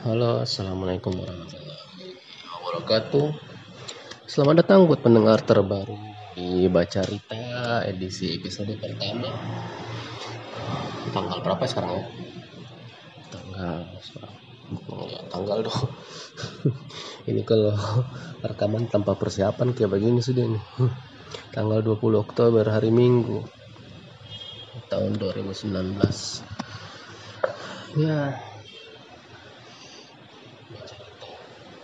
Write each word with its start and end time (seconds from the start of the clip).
Halo, 0.00 0.40
assalamualaikum 0.40 1.12
warahmatullahi 1.12 2.16
wabarakatuh. 2.48 3.36
Selamat 4.24 4.64
datang 4.64 4.88
buat 4.88 5.04
pendengar 5.04 5.44
terbaru 5.44 5.92
di 6.32 6.64
Baca 6.72 7.04
Rita 7.04 7.84
edisi 7.84 8.32
episode 8.32 8.80
pertama. 8.80 9.28
Tanggal 11.12 11.44
berapa 11.44 11.64
sekarang 11.68 12.00
ya? 12.00 12.04
Tanggal 13.28 13.76
ya, 15.04 15.20
tanggal 15.28 15.68
dong. 15.68 15.84
ini 17.28 17.44
kalau 17.44 17.76
rekaman 18.40 18.88
tanpa 18.88 19.20
persiapan 19.20 19.76
kayak 19.76 20.00
begini 20.00 20.24
sudah 20.24 20.48
nih. 20.48 20.64
Tanggal 21.60 21.84
20 21.84 22.24
Oktober 22.24 22.64
hari 22.64 22.88
Minggu 22.88 23.44
tahun 24.88 25.20
2019. 25.20 25.76
Ya, 28.00 28.40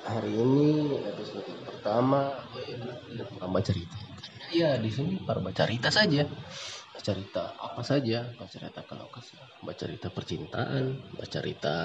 hari 0.07 0.39
ini 0.39 0.95
episode 1.03 1.51
pertama 1.67 2.31
baca 3.43 3.61
cerita. 3.67 3.99
Karena 3.99 4.47
ya 4.55 4.71
di 4.79 4.91
sini 4.95 5.19
baca 5.19 5.51
cerita 5.51 5.91
saja. 5.91 6.23
Baca 6.23 7.03
cerita 7.03 7.43
apa 7.59 7.83
saja? 7.83 8.23
Baca 8.39 8.47
cerita 8.47 8.81
kalau 8.87 9.11
kesal 9.11 9.43
baca 9.67 9.75
cerita 9.75 10.07
percintaan 10.15 10.85
baca 11.19 11.27
cerita 11.27 11.77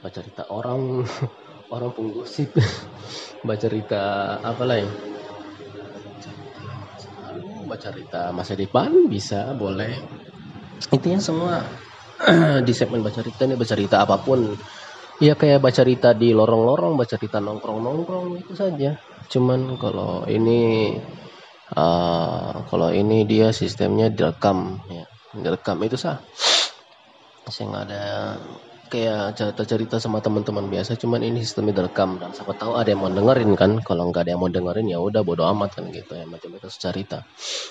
baca 0.00 0.14
cerita 0.16 0.42
orang 0.48 1.04
orang 1.74 1.90
penggosip 1.92 2.56
baca 3.46 3.60
cerita 3.60 4.02
apa 4.40 4.64
lain? 4.64 4.88
Baca 7.68 7.88
cerita 7.92 8.32
masa 8.32 8.56
depan 8.56 9.06
bisa 9.12 9.52
boleh. 9.52 10.00
Intinya 10.88 11.20
semua 11.20 11.60
di 12.66 12.72
segmen 12.72 13.04
baca 13.04 13.20
cerita 13.20 13.44
ini 13.44 13.54
baca 13.54 13.68
cerita 13.68 13.96
apa 14.00 14.16
pun 14.24 14.56
ya 15.20 15.34
kayak 15.36 15.60
baca 15.60 15.82
cerita 15.82 16.16
di 16.16 16.32
lorong-lorong 16.32 16.96
baca 16.96 17.18
cerita 17.18 17.42
nongkrong-nongkrong 17.42 18.40
itu 18.40 18.52
saja. 18.56 18.96
Cuman 19.28 19.76
kalau 19.76 20.24
ini 20.30 20.92
uh, 21.76 22.64
kalau 22.68 22.88
ini 22.94 23.28
dia 23.28 23.52
sistemnya 23.52 24.08
direkam 24.08 24.80
ya. 24.88 25.04
Direkam 25.32 25.80
itu 25.84 25.96
sah. 25.96 26.20
Saya 27.48 27.64
nggak 27.68 27.84
ada 27.88 28.04
kayak 28.92 29.32
cerita-cerita 29.32 29.96
sama 29.96 30.20
teman-teman 30.20 30.68
biasa 30.68 31.00
cuman 31.00 31.24
ini 31.24 31.40
sistemnya 31.40 31.80
direkam. 31.80 32.20
Dan 32.20 32.36
siapa 32.36 32.52
tahu 32.56 32.76
ada 32.76 32.92
yang 32.92 33.00
mau 33.00 33.12
dengerin 33.12 33.56
kan? 33.56 33.80
Kalau 33.80 34.12
nggak 34.12 34.28
ada 34.28 34.30
yang 34.36 34.40
mau 34.40 34.52
dengerin 34.52 34.86
ya 34.92 35.00
udah 35.00 35.24
bodo 35.24 35.48
amat 35.48 35.80
kan 35.80 35.88
gitu. 35.88 36.12
Ya 36.12 36.28
macam 36.28 36.52
itu 36.52 36.68
cerita. 36.68 37.24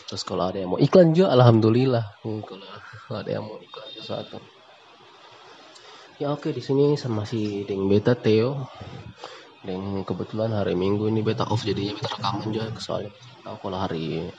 Terus 0.09 0.21
kalau 0.25 0.49
ada 0.49 0.57
yang 0.57 0.73
mau 0.73 0.81
iklan 0.81 1.13
juga 1.13 1.33
alhamdulillah. 1.37 2.25
Hmm, 2.25 2.41
kalau 2.41 3.17
ada 3.21 3.29
yang 3.29 3.45
mau 3.45 3.61
iklan 3.61 3.89
sesuatu 3.93 4.60
Ya 6.21 6.29
oke 6.37 6.53
di 6.53 6.61
sini 6.61 6.93
sama 7.01 7.25
si 7.25 7.65
Deng 7.65 7.89
Beta 7.89 8.13
Theo. 8.13 8.69
Deng 9.65 10.05
kebetulan 10.05 10.53
hari 10.53 10.77
Minggu 10.77 11.09
ini 11.09 11.25
beta 11.25 11.49
off 11.49 11.65
jadinya 11.65 11.97
beta 11.97 12.13
rekaman 12.13 12.53
juga 12.53 12.69
soalnya 12.77 13.09
tahu 13.41 13.57
kalau 13.57 13.81
hari 13.81 14.29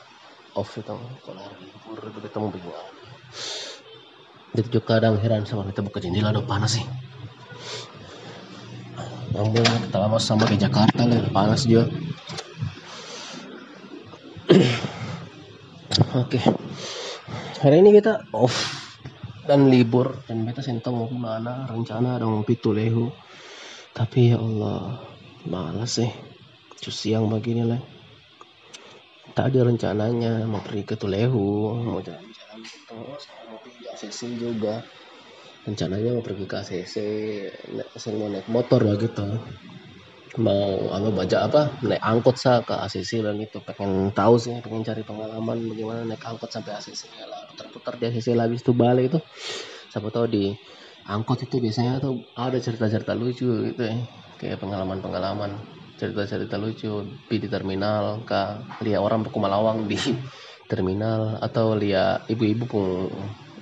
off 0.54 0.78
itu 0.78 0.94
kalau 1.26 1.42
hari 1.42 1.58
libur 1.58 1.98
beta 2.22 2.38
mau 2.38 2.54
bingung. 2.54 2.70
Jadi 4.54 4.68
juga 4.70 4.94
kadang 4.94 5.18
heran 5.18 5.42
sama 5.42 5.66
kita 5.66 5.82
buka 5.82 5.98
jendela 5.98 6.30
udah 6.30 6.46
panas 6.46 6.78
sih. 6.78 6.86
Namun 9.34 9.50
kita 9.58 9.98
lama 9.98 10.22
sama 10.22 10.46
ke 10.46 10.54
Jakarta 10.54 11.02
lah 11.02 11.34
panas 11.34 11.66
juga. 11.66 11.90
Oke. 16.14 16.38
Okay. 16.38 16.46
Hari 17.58 17.82
ini 17.82 17.90
kita 17.98 18.30
off 18.30 18.81
dan 19.48 19.70
libur. 19.70 20.22
Dan 20.26 20.44
beta 20.46 20.60
sentong 20.60 20.94
mau 20.94 21.08
ke 21.10 21.16
mana 21.16 21.66
rencana 21.70 22.18
dong 22.18 22.42
pitu 22.46 22.74
lehu. 22.74 23.10
Tapi 23.92 24.34
ya 24.34 24.38
Allah 24.40 25.02
malas 25.46 26.00
sih. 26.00 26.10
Cus 26.82 26.94
siang 26.94 27.30
begini 27.30 27.62
lah 27.62 27.82
tak 29.32 29.54
ada 29.54 29.64
rencananya 29.64 30.44
mau 30.44 30.60
pergi 30.60 30.84
ke 30.84 30.94
Tulehu 31.00 31.72
mau 31.80 32.04
jalan-jalan 32.04 32.60
terus 32.60 33.24
mau 33.48 33.56
pergi 33.64 33.80
ke 33.80 33.88
ACC 33.96 34.20
juga. 34.36 34.84
Rencananya 35.62 36.18
mau 36.18 36.24
pergi 36.26 36.44
ke 36.44 36.56
ACC 36.58 36.94
saya 37.96 38.12
mau 38.18 38.28
naik 38.28 38.50
motor 38.50 38.82
begitu 38.82 39.24
mau 40.40 40.88
apa 40.88 41.08
baca 41.12 41.38
apa? 41.44 41.60
Naik 41.84 42.00
angkot 42.00 42.36
sah 42.40 42.64
ke 42.64 42.72
ACC 42.72 43.20
begitu 43.20 43.60
pengen 43.60 44.16
tahu 44.16 44.40
sih 44.40 44.56
pengen 44.64 44.80
cari 44.80 45.04
pengalaman 45.04 45.60
bagaimana 45.68 46.00
naik 46.08 46.24
angkot 46.24 46.48
sampai 46.48 46.72
ACC 46.78 47.12
lah. 47.28 47.44
Putar-putar 47.52 48.00
di 48.00 48.04
ACC 48.08 48.32
lah 48.32 48.48
itu 48.48 48.72
balik 48.72 49.12
itu. 49.12 49.18
Siapa 49.92 50.08
tahu 50.08 50.24
di 50.32 50.56
angkot 51.04 51.44
itu 51.44 51.60
biasanya 51.60 52.00
tuh 52.00 52.24
ada 52.32 52.56
cerita-cerita 52.56 53.12
lucu 53.12 53.48
gitu 53.68 53.82
ya. 53.84 53.96
Kayak 54.40 54.64
pengalaman-pengalaman 54.64 55.60
cerita-cerita 56.00 56.56
lucu 56.56 57.04
di, 57.28 57.46
terminal 57.46 58.24
kah 58.24 58.64
lihat 58.82 59.04
orang 59.04 59.22
Malawang 59.28 59.86
di 59.86 60.00
terminal 60.72 61.36
atau 61.44 61.76
lihat 61.76 62.26
ibu-ibu 62.32 62.64
pun 62.64 63.12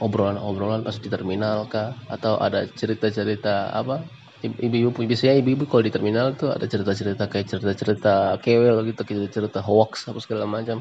obrolan-obrolan 0.01 0.87
pas 0.87 0.97
di 0.97 1.11
terminal 1.11 1.69
kah 1.69 1.99
atau 2.09 2.41
ada 2.41 2.65
cerita-cerita 2.65 3.75
apa 3.75 4.20
ibu-ibu 4.41 5.05
biasanya 5.05 5.37
ibu-ibu 5.41 5.65
kalau 5.69 5.83
di 5.85 5.93
terminal 5.93 6.33
tuh 6.37 6.53
ada 6.57 6.65
cerita-cerita 6.65 7.29
kayak 7.29 7.47
cerita-cerita 7.49 8.15
kewel 8.41 8.81
gitu 8.89 9.01
cerita-cerita 9.05 9.61
hoax 9.61 10.09
apa 10.09 10.19
segala 10.25 10.45
macam. 10.49 10.81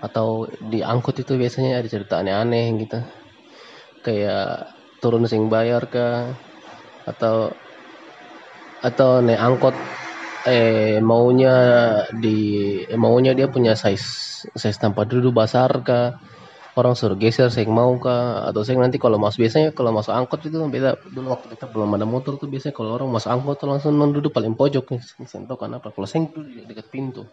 Atau 0.00 0.48
di 0.72 0.80
angkot 0.80 1.20
itu 1.20 1.36
biasanya 1.36 1.82
ada 1.82 1.88
cerita 1.90 2.14
aneh-aneh 2.22 2.66
gitu. 2.80 2.98
Kayak 4.06 4.70
turun 5.02 5.26
sing 5.28 5.48
bayar 5.52 5.88
ke 5.90 6.06
atau 7.08 7.52
atau 8.80 9.20
naik 9.20 9.40
angkot 9.40 9.76
eh 10.48 11.04
maunya 11.04 11.54
di 12.16 12.36
eh, 12.88 12.96
maunya 12.96 13.36
dia 13.36 13.44
punya 13.52 13.76
size 13.76 14.08
size 14.56 14.78
tempat 14.80 15.04
duduk 15.12 15.36
besar 15.36 15.68
ke 15.84 16.16
orang 16.78 16.94
suruh 16.94 17.18
geser 17.18 17.50
saya 17.50 17.66
mau 17.66 17.90
kah? 17.98 18.46
Atau 18.46 18.62
saya 18.62 18.78
nanti 18.78 19.02
kalau 19.02 19.18
masuk 19.18 19.46
biasanya 19.46 19.74
kalau 19.74 19.90
masuk 19.90 20.14
angkot 20.14 20.46
itu 20.46 20.54
beda. 20.54 21.00
Dulu 21.10 21.26
waktu 21.34 21.46
kita 21.56 21.66
belum 21.70 21.98
ada 21.98 22.06
motor 22.06 22.38
tuh 22.38 22.46
biasanya 22.46 22.74
kalau 22.76 22.94
orang 22.94 23.10
masuk 23.10 23.30
angkot 23.30 23.56
tuh 23.58 23.68
langsung 23.70 23.98
duduk 24.14 24.30
paling 24.30 24.54
pojok. 24.54 24.84
Nih 24.94 25.26
tahu 25.26 25.58
kenapa. 25.58 25.90
Kalau 25.90 26.06
saya 26.06 26.30
duduk 26.30 26.46
di 26.46 26.62
dekat 26.66 26.86
pintu. 26.92 27.26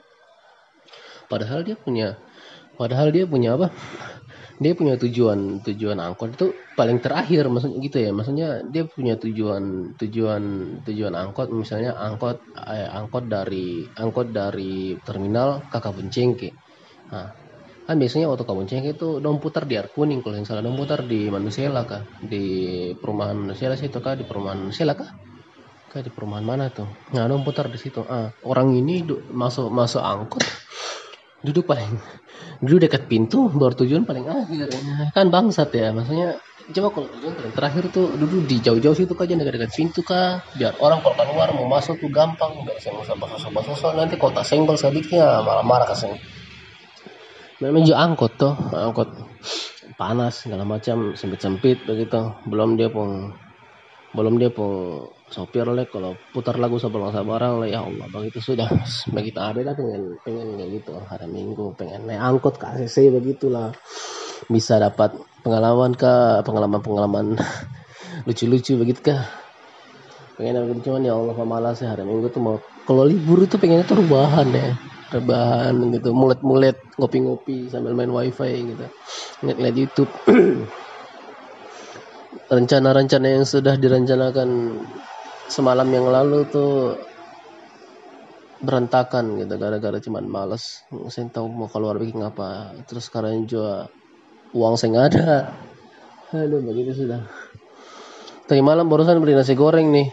Padahal 1.27 1.61
dia 1.61 1.75
punya 1.75 2.17
padahal 2.79 3.11
dia 3.13 3.27
punya 3.27 3.59
apa? 3.59 3.69
Dia 4.57 4.73
punya 4.73 4.97
tujuan 4.97 5.61
tujuan 5.61 6.01
angkot 6.01 6.33
itu 6.33 6.47
paling 6.73 6.97
terakhir. 6.97 7.45
Maksudnya 7.45 7.77
gitu 7.77 7.97
ya. 8.01 8.09
Maksudnya 8.09 8.47
dia 8.65 8.89
punya 8.89 9.13
tujuan 9.21 9.93
tujuan 10.01 10.43
tujuan 10.81 11.13
angkot. 11.13 11.53
Misalnya 11.53 11.93
angkot 11.93 12.41
eh, 12.57 12.89
angkot 12.89 13.29
dari 13.29 13.85
angkot 13.93 14.33
dari 14.33 14.97
terminal 15.05 15.61
kakak 15.69 15.93
bencengke. 15.93 16.57
Nah 17.13 17.46
kan 17.87 17.95
biasanya 17.95 18.27
waktu 18.27 18.43
kamu 18.43 18.67
cek 18.67 18.85
itu 18.99 19.09
dong 19.23 19.39
putar 19.39 19.63
di 19.63 19.79
air 19.79 19.87
kuning 19.87 20.19
kalau 20.19 20.35
yang 20.35 20.43
salah 20.43 20.59
dong 20.59 20.75
putar 20.75 21.07
di 21.07 21.31
Manusela 21.31 21.87
kah 21.87 22.03
di 22.19 22.43
perumahan 22.99 23.39
Manusela 23.39 23.79
situ 23.79 24.03
kah 24.03 24.19
di 24.19 24.27
perumahan 24.27 24.59
Manusela 24.67 24.91
kah 24.91 25.07
kah 25.87 26.03
di 26.03 26.11
perumahan 26.11 26.43
mana 26.43 26.67
tuh? 26.67 26.85
Nah 27.15 27.23
dong 27.31 27.47
putar 27.47 27.71
di 27.71 27.79
situ. 27.79 28.03
Ah 28.03 28.27
orang 28.43 28.75
ini 28.75 29.07
masuk 29.31 29.71
masuk 29.71 30.03
angkot. 30.03 30.43
Duduk 31.39 31.63
paling 31.63 31.95
duduk 32.59 32.91
dekat 32.91 33.07
pintu 33.07 33.47
baru 33.47 33.71
tujuan 33.79 34.03
paling 34.03 34.27
akhir. 34.27 34.67
Kan 35.15 35.31
bangsat 35.31 35.71
ya 35.71 35.95
maksudnya 35.95 36.35
coba 36.75 36.87
kalau 36.91 37.07
tujuan 37.07 37.33
terakhir 37.55 37.83
tuh 37.95 38.11
duduk 38.19 38.43
di 38.43 38.59
jauh-jauh 38.59 38.91
situ 38.91 39.15
aja 39.15 39.31
dekat-dekat 39.39 39.71
pintu 39.71 40.03
kah 40.03 40.43
biar 40.59 40.75
orang 40.83 40.99
kalau 40.99 41.15
keluar 41.15 41.55
mau 41.55 41.63
masuk 41.71 41.95
tuh 42.03 42.11
gampang 42.11 42.51
nggak 42.67 42.83
usah 42.83 43.15
basah-basah 43.15 43.95
nanti 43.95 44.19
kota 44.19 44.43
senggol 44.43 44.75
sedikitnya 44.75 45.39
malah 45.47 45.63
marah 45.63 45.87
kasih 47.57 47.73
menuju 47.73 47.93
angkot 47.97 48.37
tuh 48.37 48.53
angkot 48.69 49.09
panas 49.97 50.45
segala 50.45 50.61
macam 50.61 51.17
sempit 51.17 51.41
sempit 51.41 51.77
begitu. 51.89 52.37
Belum 52.45 52.77
dia 52.77 52.93
pun 52.93 53.33
belum 54.13 54.37
dia 54.37 54.53
pun 54.53 55.09
sopir 55.33 55.65
lek 55.67 55.91
kalau 55.91 56.15
putar 56.31 56.61
lagu 56.61 56.77
sebelum 56.77 57.09
barang 57.09 57.53
lah 57.65 57.67
ya 57.67 57.81
Allah 57.81 58.05
begitu 58.13 58.39
sudah. 58.39 58.69
Begitu 59.17 59.39
ada 59.41 59.59
lah 59.65 59.73
pengen 59.73 60.21
pengen 60.21 60.53
kayak 60.53 60.69
gitu. 60.81 60.93
Hari 61.01 61.27
minggu 61.27 61.73
pengen 61.73 62.05
naik 62.05 62.21
angkot 62.21 62.61
ke 62.61 62.65
ACC 62.65 63.09
begitulah. 63.09 63.73
Bisa 64.47 64.77
dapat 64.77 65.17
pengalaman 65.41 65.97
ke 65.97 66.45
pengalaman 66.45 66.79
pengalaman 66.85 67.25
lucu-lucu 68.27 68.77
begitu 68.77 69.01
kah 69.11 69.25
pengen 70.37 70.61
begitu 70.69 70.93
cuman 70.93 71.01
ya 71.01 71.17
Allah 71.17 71.33
malas 71.41 71.81
ya 71.81 71.89
hari 71.89 72.05
minggu 72.05 72.29
tuh 72.29 72.41
mau 72.43 72.55
kalau 72.85 73.01
libur 73.01 73.41
itu 73.41 73.57
pengennya 73.57 73.89
tuh 73.89 74.05
rubahan 74.05 74.45
ya 74.53 74.77
rebahan 75.07 75.75
gitu 75.95 76.11
mulet-mulet 76.11 76.75
ngopi-ngopi 76.99 77.71
sambil 77.71 77.95
main 77.95 78.11
wifi 78.11 78.75
gitu. 78.75 78.85
Ngeliat 79.43 79.75
YouTube. 79.75 80.11
Rencana-rencana 82.47 83.27
yang 83.27 83.43
sudah 83.43 83.75
direncanakan 83.75 84.79
semalam 85.51 85.87
yang 85.91 86.07
lalu 86.07 86.47
tuh 86.47 86.95
berantakan 88.63 89.37
gitu 89.39 89.53
gara-gara 89.59 89.97
cuman 89.99 90.25
males. 90.27 90.83
Saya 91.11 91.27
tahu 91.31 91.47
mau 91.51 91.67
keluar 91.71 91.99
bikin 91.99 92.23
apa. 92.23 92.75
Terus 92.87 93.07
sekarang 93.11 93.47
juga 93.47 93.91
uang 94.55 94.75
saya 94.79 94.89
nggak 94.91 95.07
ada. 95.13 95.31
Aduh 96.35 96.59
begitu 96.63 97.03
sudah. 97.03 97.23
Tadi 98.47 98.63
malam 98.63 98.87
barusan 98.87 99.19
beli 99.19 99.35
nasi 99.35 99.55
goreng 99.55 99.91
nih. 99.91 100.07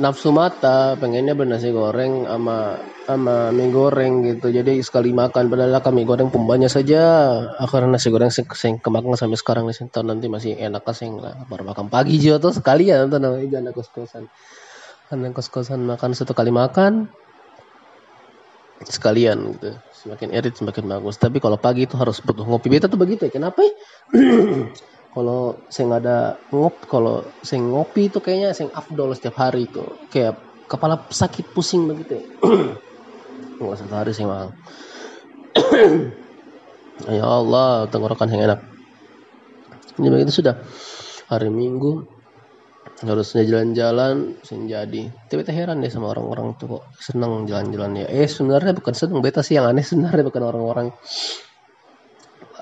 Nafsu 0.00 0.32
mata 0.32 0.96
pengennya 0.96 1.34
bernasi 1.34 1.74
goreng 1.74 2.24
sama 2.24 2.78
sama 3.08 3.48
mie 3.56 3.72
goreng 3.72 4.20
gitu. 4.20 4.52
Jadi 4.52 4.84
sekali 4.84 5.16
makan 5.16 5.48
padahal 5.48 5.80
kami 5.80 6.04
goreng 6.04 6.28
pembanya 6.28 6.68
saja. 6.68 7.40
Karena 7.64 7.96
nasi 7.96 8.12
goreng 8.12 8.28
sing, 8.28 8.44
sing 8.52 8.76
kemakan 8.84 9.16
sampai 9.16 9.40
sekarang 9.40 9.64
nih 9.64 9.88
tahun 9.88 10.12
nanti 10.12 10.28
masih 10.28 10.60
enak 10.60 10.84
sing 10.92 11.16
lah. 11.16 11.32
Baru 11.48 11.64
makan 11.64 11.88
pagi 11.88 12.20
juga 12.20 12.52
tuh 12.52 12.60
sekalian 12.60 13.08
tuh 13.08 13.16
namanya 13.16 13.48
jangan 13.48 13.72
kos 13.72 13.88
kosan 13.88 14.24
karena 15.08 15.32
kos 15.32 15.48
kosan 15.48 15.80
makan 15.88 16.12
satu 16.12 16.36
kali 16.36 16.52
makan 16.52 17.08
sekalian 18.84 19.56
gitu. 19.56 19.72
Semakin 20.04 20.28
erit 20.36 20.60
semakin 20.60 20.84
bagus. 20.84 21.16
Tapi 21.16 21.40
kalau 21.40 21.56
pagi 21.56 21.88
itu 21.88 21.96
harus 21.96 22.20
butuh 22.20 22.44
ngopi. 22.44 22.68
Beta 22.68 22.92
tuh 22.92 23.00
begitu 23.00 23.24
ya. 23.24 23.32
Kenapa 23.32 23.64
ya? 23.64 23.72
kalau 25.16 25.56
nggak 25.66 26.00
ada 26.04 26.36
ngop 26.52 26.84
kalau 26.86 27.24
saya 27.40 27.64
ngopi 27.64 28.12
itu 28.12 28.20
kayaknya 28.20 28.52
saya 28.52 28.68
afdol 28.76 29.16
setiap 29.16 29.40
hari 29.40 29.66
itu 29.66 29.82
kayak 30.12 30.36
kepala 30.68 31.00
sakit 31.08 31.56
pusing 31.56 31.88
begitu 31.88 32.20
ya 32.20 32.24
nggak 33.58 33.78
satu 33.78 33.94
hari 33.94 34.12
saya 34.14 34.26
mang. 34.30 34.50
Ya 37.06 37.22
Allah 37.22 37.86
tenggorokan 37.86 38.26
yang 38.34 38.50
enak. 38.50 38.60
Ini 40.02 40.10
begitu 40.10 40.42
sudah 40.42 40.58
hari 41.30 41.46
minggu. 41.46 42.02
Harusnya 42.98 43.46
jalan-jalan 43.46 44.42
jadi. 44.42 45.02
Tapi 45.30 45.36
beta 45.38 45.54
heran 45.54 45.78
deh 45.78 45.86
sama 45.94 46.10
orang-orang 46.10 46.58
tuh 46.58 46.66
kok 46.66 46.84
seneng 46.98 47.46
jalan-jalan 47.46 48.02
ya. 48.02 48.06
Eh 48.10 48.26
sebenarnya 48.26 48.74
bukan 48.74 48.94
seneng 48.98 49.22
beta 49.22 49.46
sih 49.46 49.54
yang 49.54 49.70
aneh 49.70 49.86
sebenarnya 49.86 50.26
bukan 50.26 50.42
orang-orang. 50.42 50.86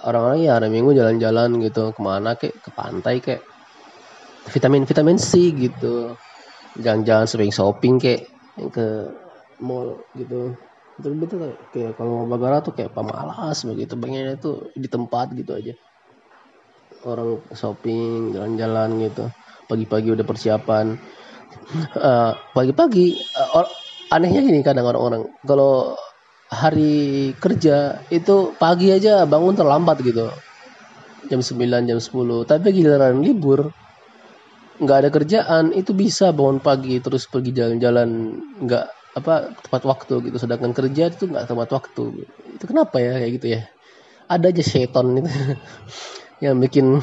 Orang-orang 0.04 0.44
ya 0.44 0.60
hari 0.60 0.68
minggu 0.68 0.92
jalan-jalan 0.92 1.56
gitu 1.64 1.96
ke 1.96 2.00
mana 2.04 2.36
kek? 2.36 2.52
Ke 2.60 2.68
pantai 2.68 3.24
kek. 3.24 3.40
Vitamin 4.52 4.84
vitamin 4.84 5.16
C 5.16 5.56
gitu. 5.56 6.12
Jangan-jangan 6.76 7.24
sering 7.24 7.48
shopping 7.48 7.96
kek 7.96 8.28
ke 8.68 9.08
mall 9.64 10.04
gitu 10.12 10.52
tapi 10.96 11.14
betul 11.20 11.52
kayak 11.76 11.92
kalau 12.00 12.24
mau 12.24 12.28
bagara 12.36 12.64
tuh 12.64 12.72
kayak 12.72 12.96
pemalas 12.96 13.60
begitu 13.68 13.92
pengennya 14.00 14.40
tuh 14.40 14.72
di 14.72 14.88
tempat 14.88 15.36
gitu 15.36 15.52
aja. 15.52 15.76
Orang 17.04 17.44
shopping 17.52 18.32
jalan-jalan 18.32 19.04
gitu 19.04 19.28
pagi-pagi 19.68 20.08
udah 20.16 20.24
persiapan. 20.24 20.96
Uh, 21.98 22.32
pagi-pagi 22.56 23.20
uh, 23.36 23.68
anehnya 24.08 24.40
gini 24.40 24.62
kadang 24.64 24.86
orang-orang 24.86 25.28
kalau 25.44 25.98
hari 26.46 27.34
kerja 27.42 28.00
itu 28.08 28.54
pagi 28.56 28.94
aja 28.94 29.28
bangun 29.28 29.52
terlambat 29.52 30.00
gitu. 30.00 30.32
Jam 31.26 31.42
9 31.42 31.90
jam 31.90 31.98
10 31.98 32.48
tapi 32.48 32.70
giliran 32.72 33.18
libur 33.20 33.68
nggak 34.76 34.98
ada 35.02 35.10
kerjaan 35.10 35.64
itu 35.72 35.96
bisa 35.96 36.30
bangun 36.30 36.60
pagi 36.60 37.00
terus 37.00 37.24
pergi 37.26 37.50
jalan-jalan 37.50 38.38
nggak 38.62 38.86
apa 39.16 39.56
tepat 39.56 39.82
waktu 39.88 40.14
gitu. 40.28 40.36
Sedangkan 40.36 40.76
kerja 40.76 41.08
itu 41.08 41.24
nggak 41.26 41.48
tepat 41.48 41.68
waktu. 41.72 42.04
Itu 42.60 42.64
kenapa 42.68 43.00
ya 43.00 43.16
kayak 43.16 43.32
gitu 43.40 43.46
ya? 43.56 43.60
Ada 44.28 44.52
aja 44.52 44.62
seton 44.62 45.22
itu 45.22 45.30
yang 46.44 46.60
bikin 46.60 47.00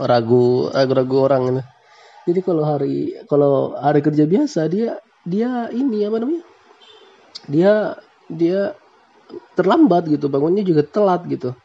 ragu 0.00 0.72
ragu-ragu 0.72 1.16
orang 1.28 1.42
ini 1.52 1.62
jadi 2.28 2.40
kalau 2.44 2.62
hari 2.64 3.16
kalau 3.28 3.74
hari 3.76 4.00
kerja 4.04 4.24
biasa 4.28 4.68
dia 4.68 5.00
dia 5.24 5.68
ini 5.72 6.04
apa 6.04 6.16
namanya? 6.20 6.44
Dia 7.48 7.96
dia 8.30 8.76
terlambat 9.56 10.08
gitu. 10.08 10.28
Bangunnya 10.28 10.62
juga 10.62 10.84
telat 10.84 11.24
gitu. 11.26 11.56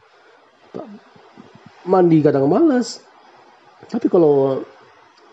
Mandi 1.85 2.17
kadang 2.25 2.49
malas 2.49 3.05
tapi 3.85 4.09
kalau 4.09 4.65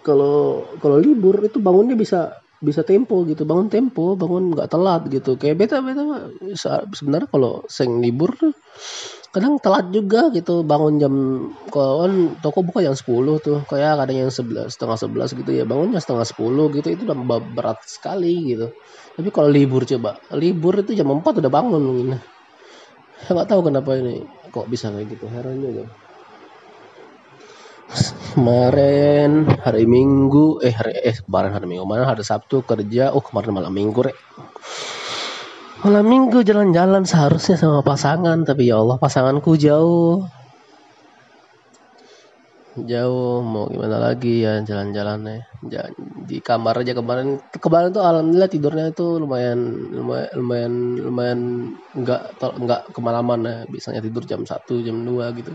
kalau 0.04 0.66
kalau 0.82 1.00
libur 1.00 1.40
itu 1.40 1.56
bangunnya 1.62 1.96
bisa 1.96 2.41
bisa 2.62 2.86
tempo 2.86 3.26
gitu 3.26 3.42
bangun 3.42 3.66
tempo 3.66 4.14
bangun 4.14 4.54
nggak 4.54 4.70
telat 4.70 5.02
gitu. 5.10 5.34
Kayak 5.34 5.66
beta 5.66 5.76
beta 5.82 6.02
sebenarnya 6.94 7.28
kalau 7.28 7.66
seng 7.66 7.98
libur 7.98 8.30
kadang 9.34 9.58
telat 9.58 9.90
juga 9.90 10.30
gitu. 10.30 10.62
Bangun 10.62 10.94
jam 11.02 11.14
kalau 11.74 12.06
kan 12.06 12.12
toko 12.38 12.62
buka 12.62 12.86
jam 12.86 12.94
10 12.94 13.42
tuh. 13.42 13.58
Kayak 13.66 14.06
kadang 14.06 14.16
yang 14.28 14.32
sebelas 14.32 14.78
setengah 14.78 14.96
sebelas 14.96 15.34
gitu 15.34 15.50
ya. 15.50 15.66
Bangunnya 15.66 15.98
setengah 15.98 16.22
sepuluh 16.22 16.70
gitu 16.70 16.88
itu 16.94 17.02
udah 17.02 17.18
berat 17.42 17.82
sekali 17.82 18.54
gitu. 18.54 18.70
Tapi 19.18 19.28
kalau 19.34 19.50
libur 19.50 19.82
coba 19.82 20.16
libur 20.38 20.86
itu 20.86 20.94
jam 20.94 21.10
4 21.10 21.42
udah 21.42 21.50
bangun 21.50 21.82
mungkin. 21.82 22.08
Nggak 23.26 23.46
tahu 23.50 23.60
kenapa 23.66 23.90
ini 23.98 24.22
kok 24.54 24.70
bisa 24.70 24.94
kayak 24.94 25.10
gitu. 25.10 25.26
Heran 25.26 25.58
juga 25.58 25.84
kemarin 28.32 29.44
hari 29.60 29.84
minggu 29.84 30.64
eh 30.64 30.72
hari 30.72 30.92
eh 31.04 31.16
kemarin 31.20 31.52
hari 31.52 31.66
minggu 31.68 31.84
kemarin 31.84 32.08
hari 32.08 32.24
sabtu 32.24 32.64
kerja 32.64 33.12
oh 33.12 33.20
kemarin 33.20 33.52
malam 33.52 33.72
minggu 33.72 34.00
rek 34.08 34.16
Malam 35.82 36.06
minggu 36.06 36.46
jalan-jalan 36.46 37.02
seharusnya 37.02 37.58
sama 37.58 37.82
pasangan, 37.82 38.46
tapi 38.46 38.70
ya 38.70 38.78
Allah 38.78 39.02
pasanganku 39.02 39.58
jauh. 39.58 40.22
Jauh, 42.78 43.42
mau 43.42 43.66
gimana 43.66 43.98
lagi 43.98 44.46
ya 44.46 44.62
jalan-jalannya. 44.62 45.42
Di 46.22 46.38
kamar 46.38 46.86
aja 46.86 46.94
kemarin, 46.94 47.42
kemarin 47.58 47.90
tuh 47.90 47.98
alhamdulillah 47.98 48.46
tidurnya 48.46 48.94
itu 48.94 49.18
lumayan, 49.18 49.58
lumayan, 49.90 50.30
lumayan, 50.38 50.72
lumayan 51.02 51.40
nggak 51.98 52.38
nggak 52.38 52.80
kemalaman 52.94 53.40
ya. 53.42 53.56
Biasanya 53.66 54.06
tidur 54.06 54.22
jam 54.22 54.46
1, 54.46 54.86
jam 54.86 55.02
2 55.02 55.34
gitu. 55.42 55.50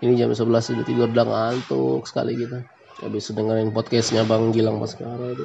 Ini 0.00 0.16
jam 0.16 0.32
11 0.32 0.64
sudah 0.64 0.84
tidur 0.88 1.12
udah 1.12 1.26
ngantuk 1.28 2.08
sekali 2.08 2.32
gitu. 2.40 2.56
Habis 3.04 3.32
dengerin 3.36 3.72
podcastnya 3.72 4.24
Bang 4.24 4.52
Gilang 4.52 4.80
Mas 4.80 4.96
Kara 4.96 5.28
itu. 5.32 5.44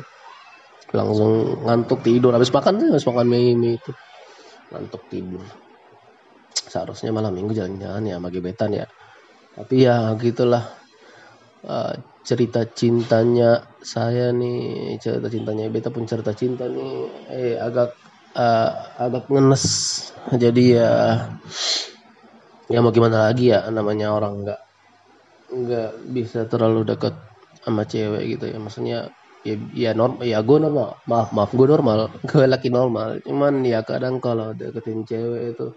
Langsung 0.96 1.60
ngantuk 1.68 2.00
tidur. 2.04 2.32
Habis 2.32 2.56
makan 2.56 2.80
tuh 2.80 2.88
habis 2.96 3.08
makan 3.08 3.28
mie, 3.28 3.52
mie 3.56 3.76
itu. 3.76 3.92
Ngantuk 4.72 5.04
tidur. 5.12 5.44
Seharusnya 6.72 7.12
malam 7.12 7.36
minggu 7.36 7.52
jalan-jalan 7.52 8.08
ya 8.08 8.16
sama 8.16 8.32
gebetan 8.32 8.72
ya. 8.72 8.88
Tapi 9.60 9.76
ya 9.84 10.16
gitulah. 10.16 10.64
Uh, 11.66 11.98
cerita 12.26 12.62
cintanya 12.66 13.78
saya 13.82 14.30
nih 14.34 14.98
cerita 15.02 15.30
cintanya 15.30 15.70
beta 15.70 15.94
pun 15.94 16.06
cerita 16.06 16.34
cinta 16.34 16.66
nih 16.66 17.10
eh 17.30 17.56
agak 17.58 17.94
uh, 18.34 18.72
agak 18.98 19.28
ngenes. 19.30 19.66
Jadi 20.34 20.78
ya 20.78 21.26
ya 22.72 22.82
mau 22.82 22.90
gimana 22.90 23.30
lagi 23.30 23.54
ya 23.54 23.70
namanya 23.70 24.14
orang 24.14 24.42
nggak 24.42 24.60
nggak 25.54 25.92
bisa 26.10 26.50
terlalu 26.50 26.84
dekat 26.88 27.14
sama 27.66 27.84
cewek 27.86 28.38
gitu 28.38 28.46
ya. 28.50 28.58
Maksudnya 28.62 29.00
ya 29.46 29.56
ya 29.74 29.92
normal 29.94 30.26
ya 30.26 30.40
gue 30.42 30.58
normal. 30.58 31.02
Maaf 31.10 31.30
maaf 31.34 31.52
gue 31.54 31.68
normal. 31.70 32.10
Gue 32.30 32.46
laki 32.46 32.70
normal. 32.70 33.22
Cuman 33.26 33.62
ya 33.66 33.82
kadang 33.86 34.18
kalau 34.22 34.54
deketin 34.54 35.06
cewek 35.06 35.58
itu 35.58 35.68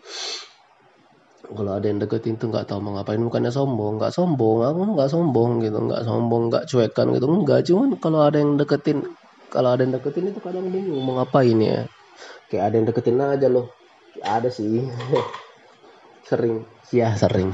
kalau 1.49 1.81
ada 1.81 1.89
yang 1.89 1.97
deketin 1.97 2.37
tuh 2.37 2.53
nggak 2.53 2.69
tahu 2.69 2.81
mau 2.85 2.97
ngapain. 2.97 3.21
Bukannya 3.21 3.53
sombong 3.53 4.01
nggak 4.01 4.13
sombong. 4.13 4.59
Aku 4.69 4.81
nggak 4.97 5.11
sombong 5.13 5.51
gitu 5.65 5.79
nggak 5.81 6.03
sombong 6.05 6.43
nggak 6.53 6.65
cuekan 6.69 7.07
gitu. 7.17 7.25
Nggak 7.29 7.61
cuman 7.69 7.89
kalau 8.01 8.21
ada 8.25 8.37
yang 8.41 8.57
deketin 8.61 8.99
kalau 9.49 9.73
ada 9.73 9.81
yang 9.85 9.97
deketin 9.97 10.29
itu 10.29 10.41
kadang 10.45 10.69
bingung 10.69 11.01
mau 11.05 11.21
ngapain 11.21 11.57
ya. 11.57 11.89
Kayak 12.53 12.65
ada 12.73 12.75
yang 12.77 12.87
deketin 12.89 13.17
aja 13.21 13.49
loh. 13.49 13.73
Ada 14.19 14.51
sih 14.51 14.83
sering. 16.29 16.69
Ya 16.93 17.17
sering. 17.17 17.51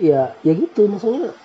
Ya 0.00 0.32
ya 0.40 0.52
gitu. 0.56 0.88
Maksudnya 0.88 1.36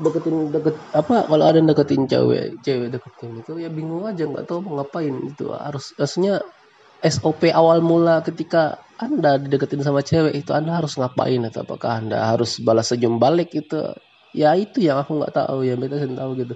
deketin 0.00 0.54
deket 0.54 0.74
apa 0.94 1.26
kalau 1.26 1.44
ada 1.44 1.58
yang 1.58 1.66
deketin 1.66 2.06
cewek 2.06 2.62
cewek 2.62 2.88
deketin 2.94 3.38
itu 3.38 3.52
ya 3.62 3.70
bingung 3.70 4.02
aja. 4.06 4.26
Nggak 4.26 4.50
tahu 4.50 4.66
mau 4.66 4.82
ngapain 4.82 5.14
itu 5.22 5.54
harus 5.54 5.94
harusnya 5.94 6.42
SOP 7.00 7.48
awal 7.54 7.80
mula 7.80 8.20
ketika 8.26 8.82
anda 9.00 9.40
dideketin 9.40 9.80
sama 9.80 10.04
cewek 10.04 10.36
itu 10.36 10.52
anda 10.52 10.76
harus 10.76 10.98
ngapain 11.00 11.40
atau 11.48 11.64
apakah 11.64 12.02
anda 12.02 12.20
harus 12.28 12.60
balas 12.60 12.92
senyum 12.92 13.16
balik 13.16 13.56
itu 13.56 13.80
ya 14.36 14.52
itu 14.54 14.84
yang 14.84 15.00
aku 15.00 15.16
nggak 15.16 15.32
tahu 15.32 15.64
ya 15.64 15.78
beta 15.78 15.96
tahu 15.96 16.30
gitu. 16.36 16.54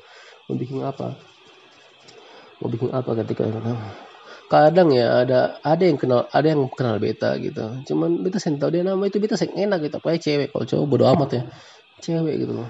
Mau 0.50 0.56
bikin 0.60 0.84
apa? 0.84 1.16
Mau 2.60 2.68
bikin 2.68 2.92
apa 2.92 3.10
ketika 3.24 3.48
itu 3.48 3.60
kadang 4.44 4.92
ya 4.92 5.24
ada 5.24 5.58
ada 5.64 5.82
yang 5.88 5.96
kenal 5.96 6.28
ada 6.28 6.46
yang 6.46 6.68
kenal 6.68 7.00
beta 7.00 7.36
gitu. 7.40 7.80
Cuman 7.88 8.20
beta 8.20 8.36
sih 8.36 8.52
tahu 8.60 8.70
dia 8.76 8.84
nama 8.84 9.00
itu 9.08 9.16
beta 9.16 9.34
sih 9.40 9.48
enak 9.48 9.88
gitu. 9.88 9.96
Apa 10.00 10.16
cewek 10.20 10.52
kalau 10.52 10.64
cowok 10.68 10.86
bodo 10.86 11.04
amat 11.16 11.30
ya. 11.32 11.42
Cewek 12.04 12.34
gitu 12.44 12.52
loh. 12.52 12.68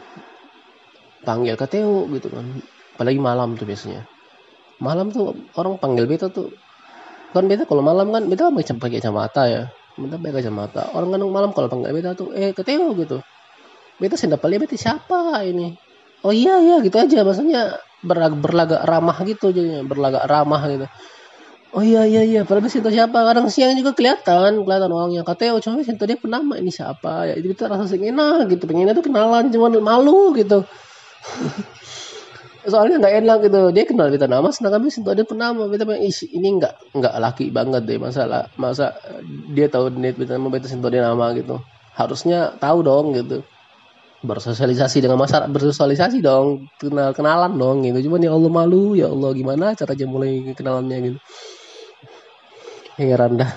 Panggil 1.26 1.58
KTU 1.58 2.06
gitu 2.14 2.28
kan. 2.30 2.46
Apalagi 2.94 3.18
malam 3.18 3.58
tuh 3.58 3.66
biasanya. 3.66 4.06
Malam 4.78 5.10
tuh 5.10 5.50
orang 5.58 5.78
panggil 5.82 6.06
beta 6.06 6.30
tuh 6.30 6.54
kan 7.34 7.50
beta 7.50 7.66
kalau 7.66 7.82
malam 7.82 8.14
kan 8.14 8.30
beta 8.30 8.54
pakai 8.54 8.78
pakai 8.78 8.98
kacamata 9.02 9.42
ya. 9.50 9.62
Beta 9.98 10.16
pakai 10.22 10.34
kacamata. 10.40 10.82
Orang 10.94 11.10
kan 11.10 11.20
malam 11.26 11.50
kalau 11.50 11.66
panggil 11.66 11.90
beta 11.90 12.14
tuh 12.14 12.30
eh 12.38 12.54
KTU 12.54 12.94
gitu. 13.02 13.18
Beta 13.98 14.14
sih 14.14 14.30
dapat 14.30 14.62
beta 14.62 14.78
siapa 14.78 15.42
ini? 15.42 15.74
Oh 16.22 16.30
iya 16.30 16.62
iya 16.62 16.78
gitu 16.86 16.94
aja. 16.96 17.26
Maksudnya 17.26 17.82
berlagak, 18.00 18.38
berlagak 18.38 18.80
ramah 18.86 19.18
gitu 19.26 19.50
jadinya. 19.50 19.82
Berlagak 19.82 20.24
ramah 20.30 20.62
gitu 20.70 20.86
Oh 21.74 21.82
iya 21.82 22.06
iya 22.06 22.22
iya, 22.22 22.40
padahal 22.46 22.70
itu 22.70 22.78
siapa? 22.86 23.18
Kadang 23.26 23.50
siang 23.50 23.74
juga 23.74 23.98
kelihatan, 23.98 24.62
kelihatan 24.62 24.90
orangnya. 24.94 25.26
Katanya 25.26 25.58
oh 25.58 25.60
cuma 25.64 25.82
Sinto 25.82 26.06
dia 26.06 26.14
penama 26.14 26.54
ini 26.54 26.70
siapa? 26.70 27.26
Ya? 27.26 27.34
Jadi 27.34 27.50
kita 27.50 27.66
rasa 27.66 27.98
enak 27.98 28.46
gitu, 28.46 28.62
pengennya 28.70 28.94
tuh 28.94 29.02
kenalan, 29.02 29.50
cuman 29.50 29.82
malu 29.82 30.38
gitu. 30.38 30.62
soalnya 32.70 33.02
nggak 33.02 33.14
enak 33.26 33.38
gitu. 33.50 33.60
Dia 33.74 33.84
kenal 33.90 34.06
beta 34.14 34.30
nama 34.30 34.54
sedangkan 34.54 34.86
beta 34.86 35.12
dia 35.18 35.26
penama 35.26 35.66
beta 35.66 35.82
bilang 35.82 36.00
isi 36.00 36.30
ini 36.30 36.62
nggak 36.62 36.94
nggak 36.94 37.14
laki 37.18 37.50
banget 37.50 37.82
deh. 37.90 37.98
Masalah 37.98 38.46
masa 38.54 38.94
dia 39.50 39.66
tahu 39.66 39.90
net 39.98 40.14
beta 40.14 40.38
nama 40.38 40.48
beta 40.54 40.70
sentuh 40.70 40.94
dia 40.94 41.02
nama 41.02 41.34
gitu. 41.34 41.58
Harusnya 41.98 42.54
tahu 42.62 42.86
dong 42.86 43.18
gitu. 43.18 43.42
Bersosialisasi 44.22 45.02
dengan 45.02 45.18
masyarakat 45.18 45.50
bersosialisasi 45.50 46.22
dong. 46.22 46.70
Kenal 46.78 47.10
kenalan 47.18 47.52
dong 47.58 47.82
gitu. 47.82 48.06
Cuman 48.06 48.22
ya 48.22 48.30
Allah 48.30 48.50
malu 48.62 48.94
ya 48.94 49.10
Allah 49.10 49.34
gimana 49.34 49.74
caranya 49.74 50.06
mulai 50.06 50.54
kenalannya 50.54 50.98
gitu 51.02 51.20
heran 52.98 53.38
dah 53.40 53.52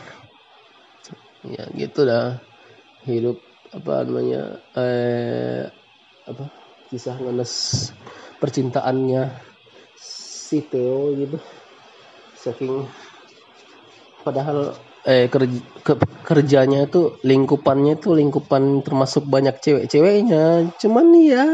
ya 1.45 1.63
gitu 1.75 2.03
dah. 2.03 2.41
Hidup 3.07 3.39
apa 3.71 4.03
namanya 4.03 4.63
eh 4.75 5.67
apa 6.27 6.51
kisah 6.91 7.19
ngenes 7.19 7.53
percintaannya 8.39 9.31
si 9.95 10.63
Theo 10.67 11.15
gitu. 11.15 11.37
Saking 12.37 12.87
padahal 14.23 14.75
eh 15.07 15.31
kerja, 15.31 15.59
ke, 15.87 15.93
kerjanya 16.27 16.83
itu 16.83 17.15
lingkupannya 17.23 17.95
itu 17.95 18.11
lingkupan 18.11 18.83
termasuk 18.83 19.23
banyak 19.23 19.55
cewek-ceweknya. 19.63 20.75
Cuman 20.75 21.15
ya 21.15 21.47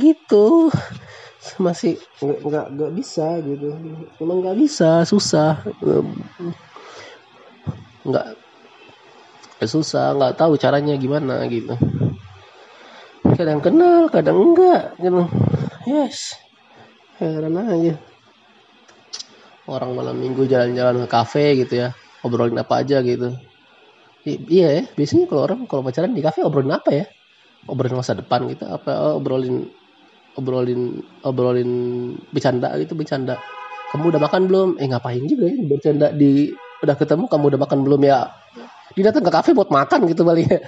gitu. 0.00 0.72
Masih 1.60 2.00
nggak 2.24 2.72
nggak 2.72 2.92
bisa 2.96 3.44
gitu. 3.44 3.76
Emang 4.16 4.40
nggak 4.40 4.56
bisa 4.56 5.04
susah 5.04 5.60
nggak. 8.04 8.26
Susah 9.64 10.12
nggak 10.12 10.36
tahu 10.36 10.60
caranya 10.60 10.92
gimana 11.00 11.40
gitu. 11.48 11.72
Kadang 13.34 13.64
kenal 13.64 14.12
kadang 14.12 14.52
enggak 14.52 14.92
gitu. 15.00 15.24
Yes. 15.88 16.36
Heran 17.16 17.56
aja. 17.56 17.96
Orang 19.64 19.96
malam 19.96 20.20
minggu 20.20 20.44
jalan-jalan 20.44 21.04
ke 21.04 21.08
kafe 21.08 21.44
gitu 21.64 21.80
ya. 21.80 21.96
Obrolin 22.20 22.60
apa 22.60 22.84
aja 22.84 23.00
gitu. 23.00 23.32
I 24.24 24.40
iya 24.48 24.68
ya 24.80 24.84
biasanya 24.96 25.28
kalau 25.28 25.42
orang 25.44 25.60
kalau 25.68 25.84
pacaran 25.84 26.16
di 26.16 26.24
kafe 26.24 26.40
obrolin 26.44 26.72
apa 26.72 26.90
ya? 26.92 27.04
Obrolin 27.68 27.96
masa 27.96 28.16
depan 28.16 28.44
gitu 28.48 28.64
apa 28.68 28.92
oh, 28.92 29.20
obrolin 29.20 29.68
obrolin 30.36 31.00
obrolin 31.24 31.70
bercanda 32.32 32.72
gitu 32.80 32.92
bercanda. 32.92 33.40
Kamu 33.92 34.12
udah 34.12 34.20
makan 34.20 34.42
belum? 34.48 34.68
Eh 34.80 34.88
ngapain 34.88 35.24
juga 35.24 35.48
ya 35.48 35.56
bercanda 35.64 36.08
di 36.12 36.52
udah 36.84 36.96
ketemu 36.96 37.24
kamu 37.26 37.44
udah 37.54 37.60
makan 37.64 37.78
belum 37.84 38.00
ya? 38.04 38.30
Dia 38.94 39.10
datang 39.10 39.24
ke 39.26 39.30
kafe 39.32 39.50
buat 39.56 39.72
makan 39.72 40.06
gitu 40.06 40.22
paling 40.22 40.46
ya 40.54 40.60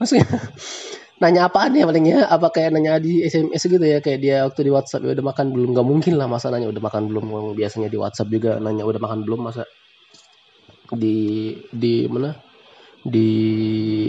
maksudnya 0.00 0.26
nanya 1.20 1.52
apaan 1.52 1.76
ya 1.76 1.84
palingnya 1.84 2.24
apa 2.32 2.48
kayak 2.48 2.72
nanya 2.72 2.96
di 2.96 3.20
SMS 3.24 3.62
gitu 3.68 3.84
ya? 3.84 4.00
Kayak 4.00 4.18
dia 4.24 4.36
waktu 4.48 4.60
di 4.66 4.70
WhatsApp 4.72 5.04
ya 5.04 5.12
udah 5.16 5.26
makan 5.30 5.46
belum. 5.52 5.68
Nggak 5.76 5.86
mungkin 5.86 6.14
lah 6.16 6.26
masa 6.26 6.48
nanya 6.48 6.72
udah 6.72 6.82
makan 6.82 7.02
belum? 7.12 7.24
Biasanya 7.54 7.88
di 7.92 7.98
WhatsApp 8.00 8.32
juga 8.32 8.56
nanya 8.56 8.88
udah 8.88 9.00
makan 9.00 9.18
belum? 9.28 9.40
Masa 9.44 9.62
di 10.96 11.54
di 11.70 12.08
mana? 12.08 12.32
Di 13.00 13.28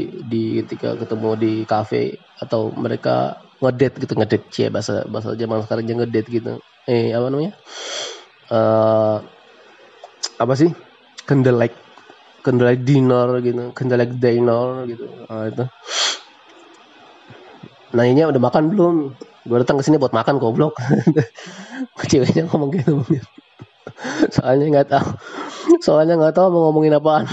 di 0.07 0.41
ketika 0.63 0.99
ketemu 0.99 1.29
di 1.39 1.53
kafe 1.67 2.15
atau 2.39 2.71
mereka 2.75 3.39
ngedate 3.61 4.03
gitu 4.03 4.13
ngedate 4.17 4.45
cie 4.51 4.67
bahasa 4.73 5.05
bahasa 5.07 5.37
zaman 5.37 5.63
sekarang 5.63 5.85
jangan 5.87 5.99
ngedate 6.07 6.27
gitu. 6.31 6.51
Eh 6.87 7.11
apa 7.11 7.27
namanya? 7.27 7.53
Uh, 8.51 9.23
apa 10.41 10.53
sih 10.57 10.71
candlelight 11.31 11.71
candlelight 12.43 12.83
dinner 12.83 13.39
gitu 13.39 13.71
candlelight 13.71 14.19
dinner 14.19 14.83
gitu. 14.83 15.07
Uh, 15.31 15.47
itu. 15.47 15.65
Nanya 17.95 18.27
udah 18.27 18.41
makan 18.43 18.63
belum? 18.75 18.95
Gue 19.47 19.57
datang 19.63 19.79
ke 19.79 19.83
sini 19.87 19.95
buat 19.95 20.11
makan 20.11 20.43
goblok. 20.43 20.75
Ceweknya 22.11 22.51
ngomong 22.51 22.75
gitu. 22.75 22.99
Soalnya 24.35 24.65
nggak 24.75 24.87
tahu. 24.91 25.07
Soalnya 25.79 26.19
nggak 26.19 26.35
tahu 26.35 26.51
mau 26.51 26.61
ngomongin 26.67 26.99
apaan. 26.99 27.31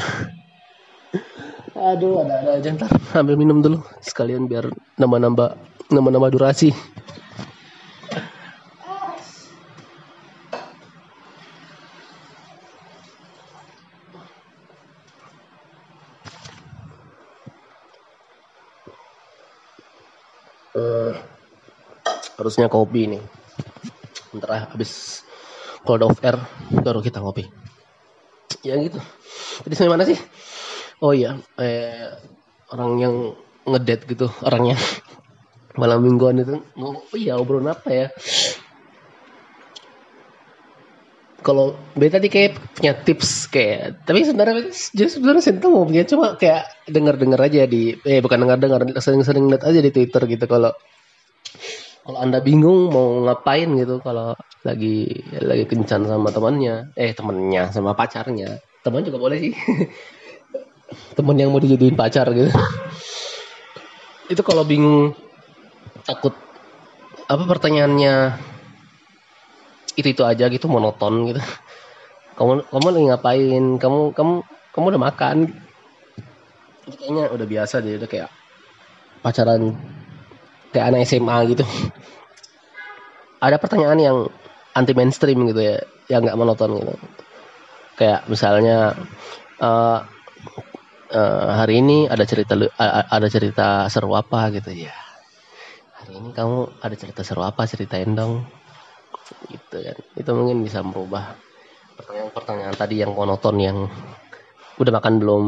Aduh 1.75 2.23
ada 2.23 2.43
ada 2.43 2.51
aja 2.59 2.71
ntar. 2.75 2.91
Ambil 3.19 3.35
minum 3.35 3.59
dulu 3.63 3.83
sekalian 4.03 4.47
biar 4.47 4.71
nambah-nambah 4.99 5.59
nambah-nambah 5.91 6.31
durasi 6.35 6.71
harusnya 22.49 22.73
kopi 22.73 23.13
nih. 23.13 23.23
Ntar 24.41 24.49
ah, 24.49 24.63
habis 24.73 25.21
cold 25.85 26.01
of 26.01 26.17
air 26.25 26.41
baru 26.81 27.05
kita 27.05 27.21
ngopi. 27.21 27.45
Ya 28.65 28.81
gitu. 28.81 28.97
Jadi 29.69 29.75
sampai 29.77 29.93
mana 29.93 30.09
sih? 30.09 30.17
Oh 31.05 31.13
iya 31.13 31.37
eh, 31.61 32.09
orang 32.73 32.91
yang 32.97 33.15
ngedet 33.69 34.09
gitu 34.09 34.33
orangnya. 34.41 34.81
Malam 35.81 36.09
mingguan 36.09 36.41
itu 36.41 36.57
oh 36.81 37.05
iya 37.13 37.37
obrolan 37.37 37.77
apa 37.77 37.89
ya? 37.93 38.09
Kalau 41.45 41.77
beta 41.95 42.17
tadi 42.17 42.33
kayak 42.33 42.81
punya 42.81 42.93
tips 42.97 43.47
kayak 43.53 44.09
tapi 44.09 44.25
sebenarnya 44.25 44.73
jadi 44.97 45.07
sebenarnya 45.13 45.43
saya 45.45 45.61
mau 45.69 45.85
punya 45.85 46.03
cuma 46.09 46.35
kayak 46.35 46.65
dengar 46.89 47.15
dengar 47.15 47.45
aja 47.45 47.63
di 47.69 47.95
eh 48.09 48.25
bukan 48.25 48.43
dengar 48.43 48.59
dengar 48.59 48.81
sering 48.99 49.23
sering 49.23 49.47
lihat 49.47 49.63
aja 49.63 49.79
di 49.79 49.93
twitter 49.95 50.27
gitu 50.27 50.45
kalau 50.51 50.75
kalau 52.09 52.25
anda 52.25 52.41
bingung 52.41 52.89
mau 52.89 53.21
ngapain 53.29 53.69
gitu 53.77 54.01
kalau 54.01 54.33
lagi 54.65 55.29
lagi 55.45 55.69
kencan 55.69 56.09
sama 56.09 56.33
temannya 56.33 56.89
eh 56.97 57.13
temennya 57.13 57.69
sama 57.69 57.93
pacarnya 57.93 58.57
teman 58.81 59.05
juga 59.05 59.21
boleh 59.21 59.37
sih. 59.37 59.53
Temen 61.17 61.37
yang 61.37 61.53
mau 61.53 61.61
dijadiin 61.61 61.93
pacar 61.93 62.25
gitu. 62.33 62.49
Itu 64.33 64.41
kalau 64.41 64.65
bingung 64.65 65.13
takut 66.09 66.33
apa 67.29 67.45
pertanyaannya 67.45 68.41
itu 70.01 70.17
itu 70.17 70.23
aja 70.25 70.49
gitu 70.49 70.65
monoton 70.65 71.29
gitu. 71.29 71.41
Kamu 72.39 72.71
kamu 72.71 72.87
lagi 72.95 73.07
ngapain? 73.11 73.65
Kamu 73.77 74.17
kamu 74.17 74.35
kamu 74.73 74.85
udah 74.95 75.03
makan? 75.11 75.37
Kayaknya 76.89 77.25
udah 77.35 77.47
biasa 77.51 77.83
deh 77.85 77.99
udah 77.99 78.09
kayak 78.09 78.31
pacaran 79.21 79.75
kayak 80.73 80.87
anak 80.93 81.09
SMA 81.09 81.37
gitu. 81.55 81.65
Ada 83.39 83.57
pertanyaan 83.63 83.99
yang 83.99 84.19
anti 84.75 84.93
mainstream 84.95 85.47
gitu 85.49 85.61
ya 85.63 85.79
yang 86.11 86.27
nggak 86.27 86.39
monoton 86.39 86.79
gitu. 86.79 86.95
Kayak 87.99 88.27
misalnya 88.31 88.95
uh, 89.59 89.99
uh, 91.11 91.49
hari 91.59 91.83
ini 91.83 92.07
ada 92.07 92.23
cerita 92.29 92.55
uh, 92.55 93.05
ada 93.09 93.29
cerita 93.31 93.87
seru 93.91 94.15
apa 94.15 94.51
gitu 94.55 94.71
ya. 94.75 94.95
Hari 96.03 96.13
ini 96.15 96.31
kamu 96.35 96.83
ada 96.83 96.95
cerita 96.95 97.23
seru 97.23 97.43
apa 97.43 97.67
ceritain 97.67 98.15
dong. 98.15 98.47
Gitu 99.51 99.77
kan. 99.77 99.99
Itu 100.17 100.31
mungkin 100.35 100.63
bisa 100.63 100.81
merubah 100.83 101.37
pertanyaan-pertanyaan 101.99 102.77
tadi 102.79 103.03
yang 103.03 103.13
monoton 103.13 103.57
yang 103.59 103.79
udah 104.79 104.93
makan 104.95 105.19
belum 105.19 105.45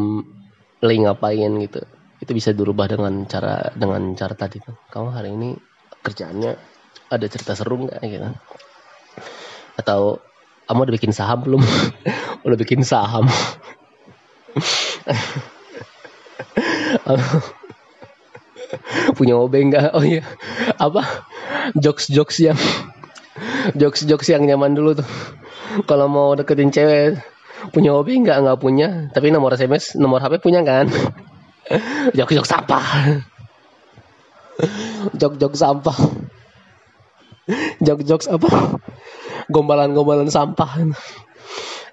lagi 0.82 0.98
ngapain 1.06 1.52
gitu 1.62 1.80
itu 2.20 2.30
bisa 2.36 2.52
dirubah 2.52 2.84
dengan 2.84 3.24
cara 3.24 3.72
dengan 3.72 4.12
cara 4.12 4.36
tadi 4.36 4.60
tuh 4.60 4.76
kamu 4.92 5.08
hari 5.08 5.32
ini 5.32 5.56
kerjaannya 6.04 6.52
ada 7.10 7.26
cerita 7.26 7.58
seru 7.58 7.88
nggak? 7.88 8.00
Gitu. 8.06 8.28
Atau 9.76 10.22
kamu 10.70 10.86
udah 10.86 10.94
bikin 10.94 11.10
saham 11.10 11.42
belum? 11.42 11.62
Udah 12.46 12.56
bikin 12.56 12.80
saham. 12.86 13.28
Punya 19.18 19.34
obeng 19.36 19.68
nggak? 19.74 19.92
Oh 19.92 20.00
iya. 20.00 20.24
Apa? 20.78 21.04
Jokes 21.76 22.08
jokes 22.08 22.40
yang 22.40 22.56
jokes 23.76 24.06
jokes 24.06 24.30
yang 24.30 24.46
nyaman 24.46 24.72
dulu 24.72 24.94
tuh. 25.02 25.08
Kalau 25.84 26.08
mau 26.08 26.32
deketin 26.38 26.72
cewek 26.72 27.20
punya 27.74 27.92
hobi 27.92 28.22
nggak? 28.22 28.40
Nggak 28.40 28.56
punya. 28.62 29.10
Tapi 29.12 29.34
nomor 29.34 29.58
sms 29.58 29.98
nomor 30.00 30.22
hp 30.22 30.40
punya 30.40 30.62
kan 30.64 30.88
jok-jok 32.16 32.46
sampah. 32.46 32.84
Jok-jok 35.14 35.54
sampah. 35.54 35.98
Jok-jok 37.82 38.22
apa 38.30 38.50
gombalan-gombalan 39.50 40.30
sampah. 40.30 40.94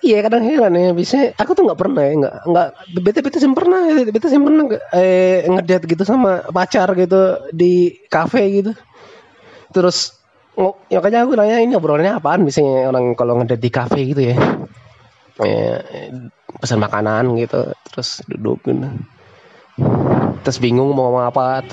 Iya 0.05 0.21
kadang 0.21 0.45
heran 0.45 0.77
ya 0.77 0.93
bisa 0.93 1.33
aku 1.33 1.57
tuh 1.57 1.65
nggak 1.65 1.79
pernah 1.81 2.05
ya 2.05 2.13
nggak 2.13 2.35
nggak 2.45 2.69
bete 3.01 3.19
bete 3.25 3.37
sih 3.41 3.49
pernah 3.49 3.81
bete 4.05 4.29
sih 4.29 4.37
pernah 4.37 4.69
eh 4.93 5.41
ngedate 5.49 5.89
gitu 5.89 6.05
sama 6.05 6.45
pacar 6.53 6.93
gitu 6.93 7.49
di 7.49 8.05
kafe 8.05 8.61
gitu. 8.61 8.71
Terus 9.73 10.13
ya 10.89 11.01
kayaknya 11.01 11.25
aku 11.25 11.33
nanya 11.33 11.57
ini 11.65 11.73
obrolannya 11.73 12.13
apaan 12.13 12.45
misalnya 12.45 12.93
orang 12.93 13.17
kalau 13.17 13.41
ngedate 13.41 13.61
di 13.61 13.71
kafe 13.73 13.99
gitu 14.13 14.21
ya. 14.21 14.37
Eh, 15.37 16.09
pesan 16.57 16.81
makanan 16.81 17.37
gitu 17.37 17.73
terus 17.89 18.25
duduk 18.25 18.61
gitu 18.65 18.89
terus 20.41 20.57
bingung 20.57 20.89
mau 20.95 21.09
ngomong 21.11 21.29
apa 21.29 21.65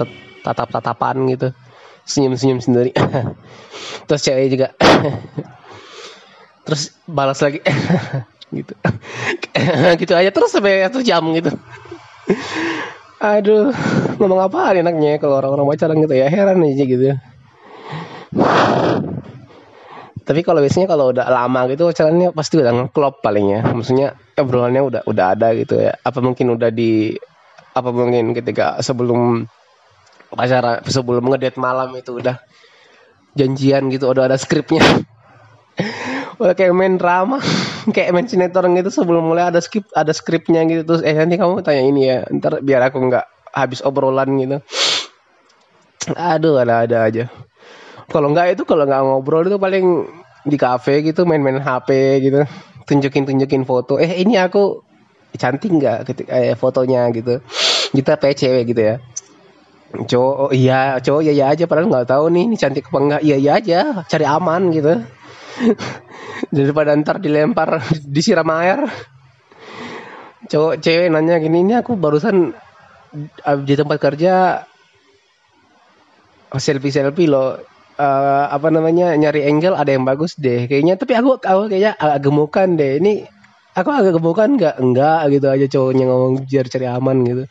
tatap 0.44 0.68
tatapan 0.68 1.16
gitu. 1.32 1.48
Senyum-senyum 2.04 2.60
sendiri. 2.60 2.92
Terus 4.08 4.20
cewek 4.20 4.46
juga. 4.52 4.68
Terus 6.68 6.92
balas 7.08 7.40
lagi. 7.40 7.60
Gitu. 8.54 8.70
Gitu 9.98 10.12
aja 10.14 10.30
terus 10.30 10.54
sampai 10.54 10.86
satu 10.86 11.02
jam 11.02 11.26
gitu. 11.34 11.50
Aduh 13.18 13.74
ngomong 14.22 14.46
apa 14.46 14.78
enaknya 14.78 15.18
kalau 15.18 15.42
orang-orang 15.42 15.74
pacaran 15.74 15.98
gitu 15.98 16.14
ya? 16.14 16.30
Heran 16.30 16.62
aja 16.62 16.84
gitu. 16.86 17.18
Tapi 20.28 20.40
kalau 20.46 20.62
biasanya 20.62 20.86
kalau 20.86 21.10
udah 21.10 21.26
lama 21.26 21.66
gitu 21.66 21.90
pacarannya 21.90 22.30
pasti 22.30 22.62
udah 22.62 22.72
ngeklop 22.78 23.26
paling 23.26 23.58
ya. 23.58 23.66
Maksudnya 23.74 24.14
obrolannya 24.38 24.86
udah 24.86 25.02
udah 25.10 25.26
ada 25.34 25.50
gitu 25.58 25.74
ya. 25.74 25.98
Apa 25.98 26.22
mungkin 26.22 26.54
udah 26.54 26.70
di 26.70 27.18
apa 27.74 27.90
mungkin 27.90 28.32
ketika 28.32 28.78
sebelum 28.80 29.50
pacaran 30.30 30.82
sebelum 30.86 31.26
ngedet 31.30 31.58
malam 31.58 31.90
itu 31.98 32.22
udah 32.22 32.38
janjian 33.34 33.90
gitu 33.90 34.10
udah 34.10 34.30
ada 34.30 34.38
skripnya. 34.38 34.82
Udah 36.34 36.54
kayak 36.58 36.74
main 36.74 36.98
drama 36.98 37.38
kayak 37.94 38.10
main 38.10 38.26
sinetron 38.26 38.74
gitu 38.74 38.90
sebelum 38.90 39.22
mulai 39.22 39.54
ada 39.54 39.62
skrip 39.62 39.86
ada 39.94 40.10
skripnya 40.10 40.66
gitu. 40.66 40.82
Terus 40.82 41.02
eh 41.06 41.14
nanti 41.14 41.38
kamu 41.38 41.62
tanya 41.62 41.82
ini 41.82 42.10
ya 42.10 42.26
ntar 42.30 42.58
biar 42.58 42.90
aku 42.90 42.98
nggak 43.10 43.54
habis 43.54 43.82
obrolan 43.86 44.34
gitu. 44.38 44.58
Aduh 46.34 46.58
ada 46.58 46.86
ada 46.86 47.06
aja. 47.06 47.30
Kalau 48.10 48.34
nggak 48.34 48.58
itu 48.58 48.62
kalau 48.66 48.82
nggak 48.82 49.02
ngobrol 49.02 49.46
itu 49.46 49.58
paling 49.62 50.10
di 50.42 50.58
kafe 50.58 51.06
gitu 51.06 51.22
main-main 51.22 51.62
HP 51.62 51.90
gitu 52.26 52.42
tunjukin 52.86 53.24
tunjukin 53.26 53.62
foto. 53.62 53.98
Eh 54.02 54.22
ini 54.22 54.34
aku 54.38 54.82
cantik 55.34 55.70
nggak 55.70 55.98
ketika 56.08 56.30
eh, 56.34 56.54
fotonya 56.54 57.10
gitu. 57.10 57.42
Kita 57.94 58.18
PCW 58.18 58.56
gitu 58.66 58.82
ya. 58.82 58.96
Cowok 59.94 60.36
oh, 60.36 60.50
iya 60.50 60.98
cowok 60.98 61.22
iya 61.22 61.32
iya 61.32 61.46
aja. 61.54 61.64
Padahal 61.70 61.90
nggak 61.90 62.08
tahu 62.10 62.24
nih 62.34 62.42
ini 62.50 62.56
cantik 62.58 62.90
apa 62.90 62.98
enggak 62.98 63.22
iya 63.22 63.36
iya 63.38 63.52
aja. 63.58 63.80
Cari 64.06 64.26
aman 64.26 64.62
gitu. 64.74 64.94
Daripada 66.54 66.98
ntar 66.98 67.22
dilempar 67.22 67.82
disiram 68.14 68.50
air. 68.58 68.90
Cowok 70.50 70.82
cewek 70.82 71.08
nanya 71.08 71.40
gini 71.40 71.62
ini 71.64 71.74
aku 71.78 71.96
barusan 71.96 72.52
di 73.64 73.74
tempat 73.78 73.98
kerja 74.02 74.66
selfie 76.58 76.94
selfie 76.94 77.30
loh. 77.30 77.58
Uh, 77.94 78.50
apa 78.50 78.74
namanya 78.74 79.14
nyari 79.14 79.46
angle 79.46 79.78
ada 79.78 79.94
yang 79.94 80.02
bagus 80.02 80.34
deh. 80.34 80.66
Kayaknya 80.66 80.98
tapi 80.98 81.14
aku 81.14 81.38
aku 81.38 81.70
kayaknya 81.70 81.94
agak 81.94 82.26
gemukan 82.26 82.68
deh. 82.74 82.98
Ini 82.98 83.12
aku 83.74 83.88
agak 83.90 84.14
gemukan 84.16 84.48
nggak 84.54 84.74
enggak 84.78 85.20
gitu 85.34 85.46
aja 85.50 85.66
cowoknya 85.66 86.04
ngomong 86.06 86.34
biar 86.46 86.66
cari 86.70 86.86
aman 86.86 87.16
gitu. 87.26 87.44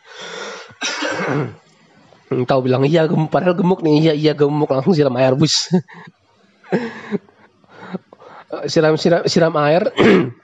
Tahu 2.48 2.60
bilang 2.66 2.82
iya 2.88 3.06
gemuk 3.06 3.30
padahal 3.30 3.54
gemuk 3.54 3.84
nih. 3.84 4.10
Iya 4.10 4.12
iya 4.16 4.32
gemuk. 4.34 4.72
Langsung 4.72 4.96
siram 4.96 5.14
air 5.20 5.36
bus. 5.36 5.68
Siram 8.70 8.94
siram 8.94 9.26
siram 9.26 9.54
air 9.58 9.90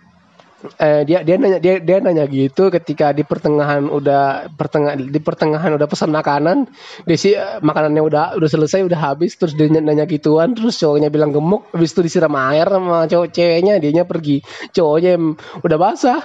eh, 0.79 1.02
dia 1.09 1.25
dia 1.25 1.37
nanya 1.40 1.59
dia 1.59 1.81
dia 1.81 1.99
nanya 2.05 2.25
gitu 2.29 2.69
ketika 2.69 3.11
di 3.17 3.25
pertengahan 3.25 3.88
udah 3.88 4.52
pertengah 4.55 4.97
di 4.97 5.21
pertengahan 5.21 5.73
udah 5.75 5.88
pesan 5.88 6.12
makanan 6.12 6.69
dia 7.09 7.17
sih 7.17 7.33
eh, 7.35 7.59
makanannya 7.64 8.02
udah 8.05 8.25
udah 8.37 8.49
selesai 8.49 8.85
udah 8.85 9.00
habis 9.12 9.35
terus 9.40 9.57
dia 9.57 9.67
nanya 9.69 10.05
gituan 10.05 10.52
terus 10.52 10.76
cowoknya 10.76 11.09
bilang 11.09 11.33
gemuk 11.33 11.69
habis 11.73 11.93
itu 11.97 12.00
disiram 12.05 12.35
air 12.37 12.69
sama 12.69 13.09
cowok 13.09 13.29
ceweknya 13.33 13.81
dianya 13.81 14.05
pergi. 14.05 14.45
Cowoknya 14.71 15.17
udah 15.64 15.79
basah 15.81 16.21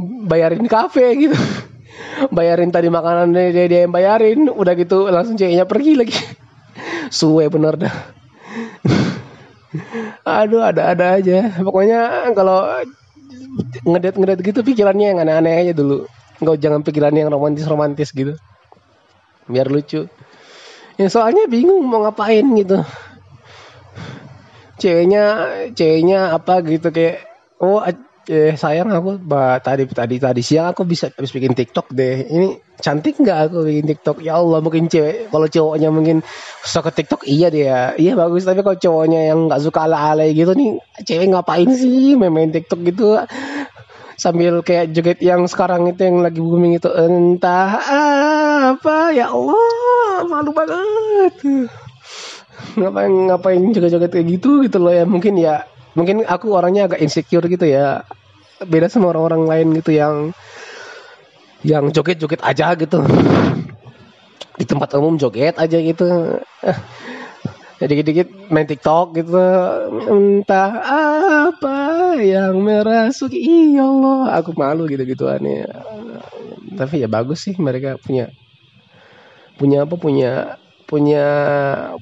bayarin 0.00 0.66
kafe 0.68 1.16
gitu. 1.16 1.38
Bayarin 2.36 2.70
tadi 2.70 2.88
makanan 2.88 3.34
dia, 3.34 3.66
dia 3.66 3.84
yang 3.84 3.92
bayarin 3.92 4.48
udah 4.48 4.72
gitu 4.78 5.10
langsung 5.10 5.36
ceweknya 5.36 5.66
pergi 5.66 5.92
lagi. 5.98 6.16
Suwe 7.18 7.50
bener 7.50 7.76
dah. 7.76 7.94
Aduh 10.40 10.62
ada 10.64 10.94
ada 10.94 11.18
aja. 11.18 11.50
Pokoknya 11.60 12.30
kalau 12.32 12.66
ngedet 13.84 14.14
ngedet 14.16 14.40
gitu 14.44 14.60
pikirannya 14.62 15.06
yang 15.14 15.18
aneh-aneh 15.22 15.54
aja 15.68 15.72
dulu. 15.74 16.06
Nggak 16.40 16.56
jangan 16.60 16.80
pikirannya 16.86 17.20
yang 17.26 17.32
romantis 17.32 17.66
romantis 17.66 18.10
gitu. 18.14 18.34
Biar 19.50 19.66
lucu. 19.66 20.06
Ya 20.96 21.06
soalnya 21.08 21.48
bingung 21.48 21.84
mau 21.88 22.04
ngapain 22.04 22.44
gitu. 22.56 22.84
Ceweknya 24.80 25.24
ceweknya 25.76 26.32
apa 26.32 26.64
gitu 26.64 26.88
kayak 26.88 27.24
oh 27.60 27.84
eh 28.30 28.54
sayang 28.54 28.94
aku 28.94 29.18
bah, 29.18 29.58
tadi 29.58 29.90
tadi 29.90 30.22
tadi 30.22 30.38
siang 30.38 30.70
aku 30.70 30.86
bisa 30.86 31.10
habis 31.10 31.34
bikin 31.34 31.50
TikTok 31.50 31.90
deh. 31.90 32.30
Ini 32.30 32.48
cantik 32.78 33.18
nggak 33.18 33.38
aku 33.50 33.66
bikin 33.66 33.90
TikTok? 33.90 34.22
Ya 34.22 34.38
Allah 34.38 34.62
mungkin 34.62 34.86
cewek 34.86 35.34
kalau 35.34 35.50
cowoknya 35.50 35.90
mungkin 35.90 36.22
suka 36.62 36.94
ke 36.94 37.02
TikTok 37.02 37.26
iya 37.26 37.50
dia. 37.50 37.98
Iya 37.98 38.14
bagus 38.14 38.46
tapi 38.46 38.62
kalau 38.62 38.78
cowoknya 38.78 39.34
yang 39.34 39.50
nggak 39.50 39.60
suka 39.66 39.90
ala-ala 39.90 40.22
gitu 40.30 40.54
nih 40.54 40.78
cewek 41.02 41.26
ngapain 41.34 41.70
sih 41.74 42.14
main, 42.14 42.30
main 42.30 42.54
TikTok 42.54 42.80
gitu 42.86 43.18
sambil 44.20 44.60
kayak 44.60 44.92
joget 44.92 45.18
yang 45.24 45.48
sekarang 45.48 45.88
itu 45.88 46.04
yang 46.04 46.20
lagi 46.20 46.44
booming 46.44 46.76
itu 46.76 46.92
entah 46.92 47.80
apa 48.76 49.16
ya 49.16 49.32
Allah 49.32 50.28
malu 50.28 50.52
banget 50.52 51.34
ngapain 52.76 53.12
ngapain 53.32 53.62
joget-joget 53.72 54.12
kayak 54.12 54.26
gitu 54.28 54.60
gitu 54.68 54.76
loh 54.76 54.92
ya 54.92 55.08
mungkin 55.08 55.40
ya 55.40 55.64
mungkin 55.96 56.28
aku 56.28 56.52
orangnya 56.52 56.86
agak 56.86 57.00
insecure 57.00 57.48
gitu 57.48 57.64
ya 57.64 58.04
beda 58.64 58.92
sama 58.92 59.12
orang-orang 59.12 59.42
lain 59.48 59.68
gitu 59.80 59.90
yang 59.96 60.14
yang 61.64 61.88
joget-joget 61.92 62.40
aja 62.44 62.72
gitu. 62.76 63.00
Di 64.56 64.64
tempat 64.68 64.92
umum 64.96 65.16
joget 65.16 65.56
aja 65.56 65.78
gitu. 65.80 66.08
Ya 67.80 67.88
dikit-dikit 67.88 68.52
main 68.52 68.68
TikTok 68.68 69.16
gitu. 69.16 69.40
Entah 70.04 70.84
apa 71.48 72.12
yang 72.20 72.60
merasuki 72.60 73.40
iya 73.40 73.88
Allah. 73.88 74.36
Aku 74.36 74.52
malu 74.52 74.84
gitu 74.84 75.00
gituan 75.08 75.40
ya. 75.48 75.64
Tapi 76.76 77.00
ya 77.00 77.08
bagus 77.08 77.48
sih 77.48 77.56
mereka 77.56 77.96
punya 77.96 78.28
punya 79.56 79.88
apa 79.88 79.96
punya 79.96 80.60
punya 80.84 81.24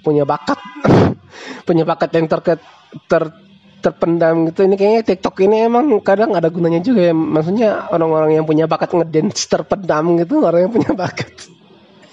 punya 0.02 0.26
bakat. 0.26 0.58
Punya 1.68 1.84
bakat 1.86 2.10
yang 2.16 2.26
terket 2.26 2.58
ter 3.06 3.30
terpendam 3.78 4.50
gitu. 4.50 4.66
Ini 4.66 4.74
kayaknya 4.74 5.02
TikTok 5.06 5.36
ini 5.46 5.66
emang 5.70 5.86
kadang 6.02 6.34
ada 6.34 6.50
gunanya 6.50 6.82
juga 6.82 7.10
ya. 7.10 7.14
Maksudnya 7.14 7.88
orang-orang 7.90 8.38
yang 8.38 8.44
punya 8.46 8.66
bakat 8.66 8.94
ngedance 8.94 9.46
terpendam 9.46 10.18
gitu 10.18 10.42
orang 10.42 10.68
yang 10.68 10.72
punya 10.74 10.92
bakat. 10.94 11.32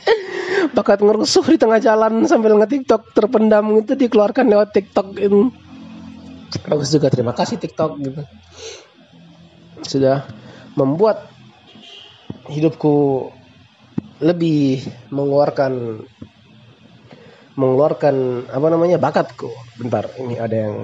Bakat 0.78 1.02
ngerusuh 1.02 1.46
di 1.46 1.58
tengah 1.62 1.78
jalan 1.78 2.26
sambil 2.26 2.58
nge-TikTok 2.58 3.14
terpendam 3.14 3.70
gitu 3.82 3.98
dikeluarkan 3.98 4.50
lewat 4.50 4.74
TikTok 4.74 5.18
itu 5.18 5.50
bagus 6.64 6.90
juga 6.94 7.10
terima 7.10 7.34
kasih 7.34 7.58
TikTok 7.58 7.92
gitu. 8.02 8.22
Sudah 9.86 10.26
membuat 10.78 11.30
hidupku 12.50 13.30
lebih 14.22 14.86
mengeluarkan 15.10 16.06
mengeluarkan 17.56 18.48
apa 18.52 18.68
namanya 18.68 18.98
bakatku. 19.00 19.50
Bentar 19.80 20.12
ini 20.20 20.36
ada 20.40 20.56
yang 20.56 20.76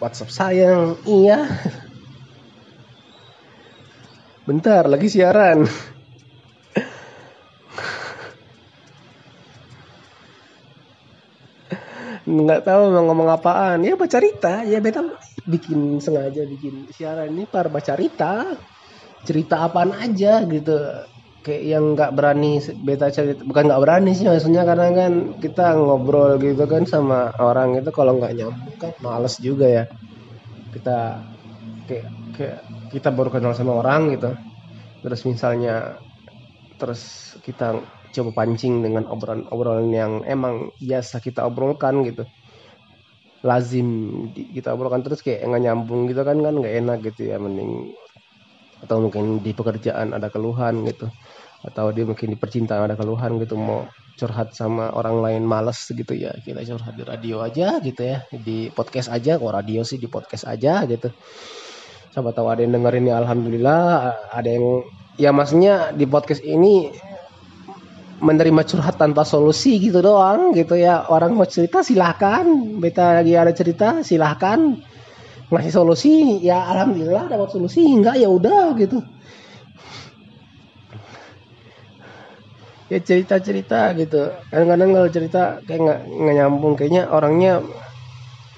WhatsApp 0.00 0.32
sayang, 0.32 0.96
iya. 1.04 1.44
Bentar, 4.48 4.88
lagi 4.88 5.12
siaran. 5.12 5.68
nggak 12.30 12.62
tahu 12.62 12.82
mau 12.94 13.02
ngomong 13.10 13.28
apaan. 13.32 13.82
Ya 13.82 13.94
baca 13.98 14.10
cerita. 14.10 14.62
Ya 14.64 14.78
beta 14.78 15.02
bikin 15.44 15.98
sengaja 15.98 16.46
bikin 16.46 16.88
siaran 16.92 17.34
ini 17.34 17.44
par 17.48 17.68
baca 17.72 17.92
cerita. 17.96 18.46
Cerita 19.26 19.68
apaan 19.68 19.92
aja 19.92 20.40
gitu 20.48 20.76
kayak 21.44 21.62
yang 21.72 21.84
nggak 21.96 22.12
berani 22.16 22.60
beta 22.86 23.06
cerita 23.16 23.40
bukan 23.48 23.64
nggak 23.68 23.82
berani 23.84 24.10
sih 24.18 24.26
maksudnya 24.30 24.62
karena 24.68 24.86
kan 25.00 25.12
kita 25.44 25.64
ngobrol 25.80 26.30
gitu 26.44 26.64
kan 26.72 26.82
sama 26.92 27.32
orang 27.48 27.68
itu 27.80 27.90
kalau 27.98 28.12
nggak 28.18 28.32
nyambung 28.38 28.76
kan 28.82 28.92
males 29.04 29.34
juga 29.46 29.66
ya. 29.76 29.84
Kita 30.74 30.96
kayak 31.88 32.08
kayak 32.36 32.58
kita 32.92 33.08
baru 33.16 33.30
kenal 33.34 33.52
sama 33.58 33.72
orang 33.82 34.02
gitu. 34.14 34.30
Terus 35.02 35.20
misalnya 35.30 35.98
terus 36.80 37.02
kita 37.46 37.66
coba 38.14 38.30
pancing 38.38 38.74
dengan 38.84 39.04
obrolan-obrolan 39.12 39.90
yang 39.94 40.12
emang 40.26 40.72
biasa 40.80 41.16
kita 41.26 41.46
obrolkan 41.48 41.94
gitu. 42.08 42.24
Lazim 43.48 43.88
kita 44.56 44.68
obrolkan 44.76 45.00
terus 45.04 45.20
kayak 45.24 45.48
nggak 45.48 45.62
nyambung 45.64 46.00
gitu 46.10 46.22
kan 46.28 46.38
kan 46.44 46.54
nggak 46.60 46.74
enak 46.80 46.98
gitu 47.08 47.22
ya 47.32 47.36
mending 47.40 47.72
atau 48.80 48.96
mungkin 49.00 49.44
di 49.44 49.52
pekerjaan 49.52 50.16
ada 50.16 50.32
keluhan 50.32 50.84
gitu. 50.88 51.08
Atau 51.60 51.92
dia 51.92 52.08
mungkin 52.08 52.32
di 52.32 52.38
percintaan 52.40 52.88
ada 52.88 52.96
keluhan 52.96 53.36
gitu 53.36 53.56
mau 53.60 53.84
curhat 54.16 54.52
sama 54.56 54.92
orang 54.92 55.20
lain 55.24 55.42
males 55.48 55.80
gitu 55.88 56.12
ya 56.12 56.36
kita 56.44 56.60
curhat 56.64 56.96
di 56.96 57.04
radio 57.04 57.44
aja 57.44 57.80
gitu 57.84 58.00
ya. 58.00 58.24
Di 58.32 58.72
podcast 58.72 59.12
aja 59.12 59.36
kok 59.36 59.52
radio 59.52 59.84
sih 59.84 60.00
di 60.00 60.08
podcast 60.08 60.48
aja 60.48 60.84
gitu. 60.88 61.12
Siapa 62.10 62.32
tahu 62.32 62.48
ada 62.48 62.64
yang 62.64 62.74
dengerin 62.80 63.06
ya 63.06 63.20
alhamdulillah 63.22 63.84
ada 64.32 64.48
yang 64.48 64.82
ya 65.20 65.30
maksudnya 65.30 65.92
di 65.92 66.08
podcast 66.08 66.42
ini 66.42 66.90
menerima 68.20 68.62
curhat 68.68 69.00
tanpa 69.00 69.24
solusi 69.24 69.80
gitu 69.80 70.04
doang 70.04 70.52
gitu 70.52 70.76
ya. 70.76 71.08
Orang 71.08 71.36
mau 71.36 71.48
cerita 71.48 71.80
silahkan 71.80 72.44
beta 72.80 73.20
lagi 73.20 73.36
ada 73.36 73.52
cerita 73.52 74.00
silahkan 74.04 74.76
ngasih 75.50 75.72
solusi 75.74 76.38
ya 76.38 76.62
alhamdulillah 76.70 77.26
dapat 77.26 77.50
solusi 77.50 77.82
enggak 77.82 78.22
ya 78.22 78.30
udah 78.30 78.74
gitu. 78.78 79.02
Ya 82.90 82.98
cerita 82.98 83.38
cerita 83.38 83.94
gitu. 83.94 84.34
Kadang-kadang 84.50 84.90
kalau 84.94 85.08
cerita 85.10 85.42
kayak 85.62 85.80
nggak 85.82 86.00
nggak 86.10 86.34
nyambung 86.42 86.74
kayaknya 86.74 87.06
orangnya 87.06 87.62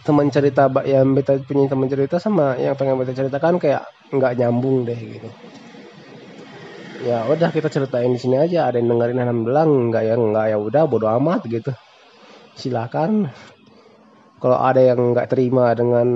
teman 0.03 0.33
cerita 0.33 0.73
yang 0.89 1.13
beta 1.13 1.37
punya 1.45 1.69
teman 1.69 1.87
cerita 1.87 2.17
sama 2.17 2.57
yang 2.57 2.73
pengen 2.75 2.97
beta 2.97 3.13
ceritakan 3.13 3.61
kayak 3.61 3.85
nggak 4.09 4.33
nyambung 4.41 4.89
deh 4.89 4.97
gitu. 4.97 5.29
Ya 7.03 7.29
udah 7.29 7.51
kita 7.53 7.69
ceritain 7.69 8.09
di 8.09 8.21
sini 8.21 8.41
aja. 8.41 8.73
Ada 8.73 8.81
yang 8.81 8.95
dengerin 8.95 9.21
alhamdulillah 9.21 9.67
nggak 9.69 10.03
ya 10.07 10.15
nggak 10.17 10.47
ya 10.49 10.57
udah 10.57 10.83
bodo 10.89 11.07
amat 11.13 11.45
gitu. 11.49 11.73
Silakan. 12.57 13.29
Kalau 14.41 14.59
ada 14.59 14.81
yang 14.81 15.13
nggak 15.13 15.29
terima 15.29 15.77
dengan 15.77 16.09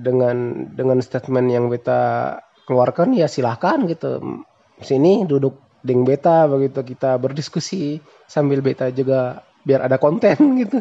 dengan 0.00 0.66
dengan 0.72 0.98
statement 1.04 1.48
yang 1.52 1.68
beta 1.68 2.36
keluarkan 2.64 3.12
ya 3.12 3.28
silahkan 3.28 3.84
gitu. 3.84 4.42
Sini 4.80 5.28
duduk 5.28 5.60
ding 5.84 6.04
beta 6.08 6.48
begitu 6.48 6.80
kita 6.84 7.16
berdiskusi 7.20 8.00
sambil 8.24 8.64
beta 8.64 8.88
juga 8.94 9.44
biar 9.66 9.84
ada 9.90 10.00
konten 10.00 10.36
gitu. 10.64 10.80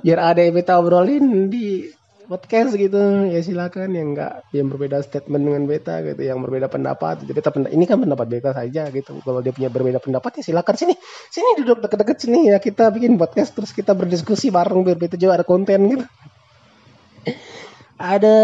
Biar 0.00 0.32
ada 0.32 0.40
yang 0.40 0.56
beta 0.56 0.80
obrolin 0.80 1.52
di 1.52 1.84
podcast 2.26 2.78
gitu. 2.78 3.28
Ya 3.28 3.42
silakan 3.44 3.92
yang 3.92 4.16
enggak 4.16 4.46
yang 4.56 4.72
berbeda 4.72 5.02
statement 5.04 5.42
dengan 5.44 5.62
beta 5.68 6.00
gitu 6.00 6.22
yang 6.24 6.40
berbeda 6.40 6.72
pendapat. 6.72 7.26
Jadi 7.26 7.32
beta 7.36 7.50
ini 7.68 7.84
kan 7.84 8.00
pendapat 8.00 8.26
beta 8.30 8.50
saja 8.56 8.88
gitu. 8.88 9.20
Kalau 9.20 9.44
dia 9.44 9.52
punya 9.52 9.68
berbeda 9.68 10.00
pendapat 10.00 10.40
ya 10.40 10.54
silakan 10.54 10.74
sini. 10.78 10.94
Sini 11.28 11.60
duduk 11.60 11.84
deket-deket 11.84 12.16
sini 12.22 12.54
ya 12.54 12.62
kita 12.62 12.88
bikin 12.94 13.20
podcast 13.20 13.52
terus 13.52 13.74
kita 13.76 13.92
berdiskusi 13.92 14.48
bareng 14.48 14.86
biar 14.86 14.96
beta 14.96 15.18
juga 15.20 15.42
ada 15.42 15.44
konten 15.44 15.80
gitu 15.92 16.06
ada 17.96 18.36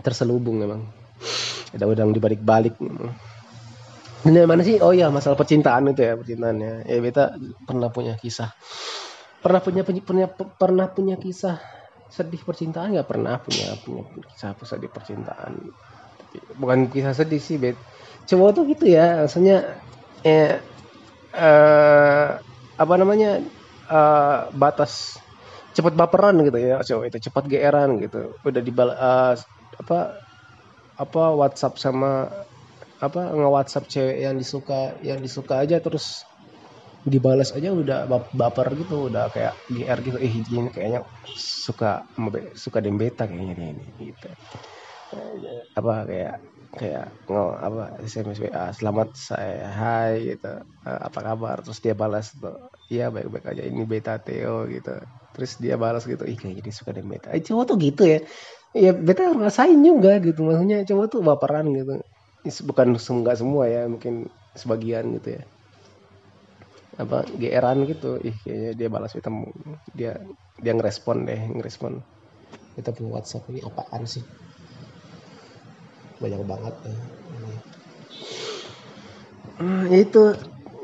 terselubung 0.00 0.60
memang 0.60 0.88
ada 1.76 1.84
udang 1.86 2.10
di 2.10 2.20
balik-balik 2.20 2.76
ini 4.20 4.44
mana 4.44 4.60
sih? 4.60 4.76
Oh 4.84 4.92
ya 4.92 5.08
masalah 5.08 5.32
percintaan 5.40 5.96
itu 5.96 6.04
ya 6.04 6.12
percintaannya. 6.12 6.84
Ya 6.84 7.00
beta 7.00 7.32
pernah 7.64 7.88
punya 7.88 8.20
kisah. 8.20 8.52
Pernah 9.40 9.64
punya 9.64 9.80
punya 9.80 10.28
pernah 10.60 10.92
punya 10.92 11.16
kisah 11.16 11.56
sedih 12.12 12.44
percintaan? 12.44 12.92
Nggak 12.92 13.08
pernah 13.08 13.40
punya 13.40 13.72
punya 13.80 14.04
kisah 14.36 14.52
sedih 14.60 14.92
percintaan. 14.92 15.72
Bukan 16.60 16.92
kisah 16.92 17.16
sedih 17.16 17.40
sih 17.40 17.56
bet. 17.56 17.80
Cowok 18.28 18.60
tuh 18.60 18.62
gitu 18.68 18.92
ya 18.92 19.24
rasanya 19.24 19.80
eh, 20.20 20.60
uh, 21.32 22.36
apa 22.76 22.94
namanya 23.00 23.40
uh, 23.88 24.52
batas 24.52 25.16
cepat 25.80 25.94
baperan 26.00 26.36
gitu 26.46 26.58
ya. 26.60 26.76
Cowok 26.88 27.04
itu 27.10 27.18
cepat 27.26 27.44
geeran 27.52 27.90
gitu. 28.04 28.18
Udah 28.46 28.62
di 28.66 28.72
uh, 28.76 29.34
apa 29.82 29.98
apa 31.04 31.22
WhatsApp 31.40 31.74
sama 31.84 32.10
apa 33.06 33.20
nge 33.36 33.48
WhatsApp 33.56 33.84
cewek 33.92 34.16
yang 34.24 34.36
disuka 34.40 34.80
yang 35.08 35.18
disuka 35.24 35.54
aja 35.64 35.76
terus 35.84 36.06
dibalas 37.12 37.50
aja 37.56 37.70
udah 37.72 37.98
baper 38.40 38.68
gitu. 38.80 38.94
Udah 39.08 39.24
kayak 39.34 39.54
GR 39.74 39.98
gitu. 40.06 40.18
Eh 40.26 40.32
ini 40.40 40.70
kayaknya 40.74 41.00
suka 41.64 42.04
suka 42.64 42.78
dembeta 42.84 43.24
kayaknya 43.30 43.54
ini 43.72 43.84
gitu. 44.12 44.28
Apa 45.78 45.94
kayak 46.08 46.34
kayak 46.78 47.06
ngo 47.26 47.42
apa 47.66 47.82
SMS 47.98 48.38
WA 48.44 48.64
selamat 48.78 49.08
saya 49.28 49.66
hai 49.80 50.12
gitu. 50.30 50.46
Eh, 50.86 51.00
apa 51.08 51.18
kabar? 51.26 51.56
Terus 51.64 51.78
dia 51.84 51.94
balas 52.02 52.26
tuh 52.42 52.54
iya 52.92 53.04
baik 53.14 53.26
baik 53.32 53.46
aja 53.52 53.62
ini 53.70 53.82
beta 53.92 54.12
Theo 54.24 54.66
gitu. 54.74 54.90
Terus 55.34 55.50
dia 55.64 55.74
balas 55.84 56.02
gitu 56.12 56.24
ih 56.30 56.36
kayaknya 56.40 56.62
dia 56.66 56.74
suka 56.80 56.90
dembeta 56.96 57.28
eh 57.36 57.42
cowok 57.46 57.64
tuh 57.70 57.76
gitu 57.86 58.02
ya. 58.12 58.18
Ya 58.84 58.90
beta 59.08 59.22
ngerasain 59.38 59.78
juga 59.88 60.10
gitu 60.26 60.40
maksudnya 60.48 60.78
cowok 60.88 61.06
tuh 61.12 61.20
baperan 61.28 61.66
gitu. 61.78 61.92
Bukan 62.68 62.88
nggak 62.96 63.36
semua 63.40 63.64
ya 63.74 63.80
mungkin 63.92 64.14
sebagian 64.62 65.04
gitu 65.18 65.28
ya. 65.38 65.42
Apa 67.02 67.18
geran 67.42 67.78
gitu 67.90 68.10
ih 68.28 68.34
kayaknya 68.44 68.70
dia 68.78 68.88
balas 68.94 69.12
kita 69.16 69.30
dia 69.98 70.12
dia 70.64 70.72
ngerespon 70.76 71.16
deh 71.28 71.40
ngerespon. 71.56 71.92
Kita 72.76 72.90
punya 72.96 73.10
WhatsApp 73.16 73.44
ini 73.52 73.60
apaan 73.68 74.04
sih 74.14 74.24
banyak 76.20 76.40
banget. 76.44 76.74
Hmm, 79.60 79.92
itu 79.92 80.36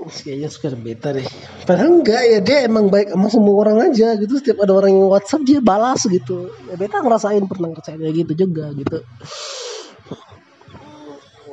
kayaknya 0.07 0.49
suka 0.53 0.73
beta 0.77 1.11
deh. 1.13 1.27
Padahal 1.67 2.01
enggak 2.01 2.23
ya 2.29 2.39
dia 2.45 2.59
emang 2.69 2.93
baik 2.93 3.13
sama 3.13 3.29
semua 3.29 3.55
orang 3.67 3.91
aja 3.91 4.15
gitu. 4.21 4.39
Setiap 4.39 4.63
ada 4.63 4.73
orang 4.77 4.95
yang 4.95 5.09
WhatsApp 5.11 5.47
dia 5.49 5.59
balas 5.61 6.05
gitu. 6.07 6.53
Ya 6.71 6.77
beta 6.79 7.03
ngerasain 7.03 7.45
pernah 7.49 7.75
ngerasain 7.75 7.99
kayak 7.99 8.15
gitu 8.27 8.33
juga 8.47 8.71
gitu. 8.77 8.99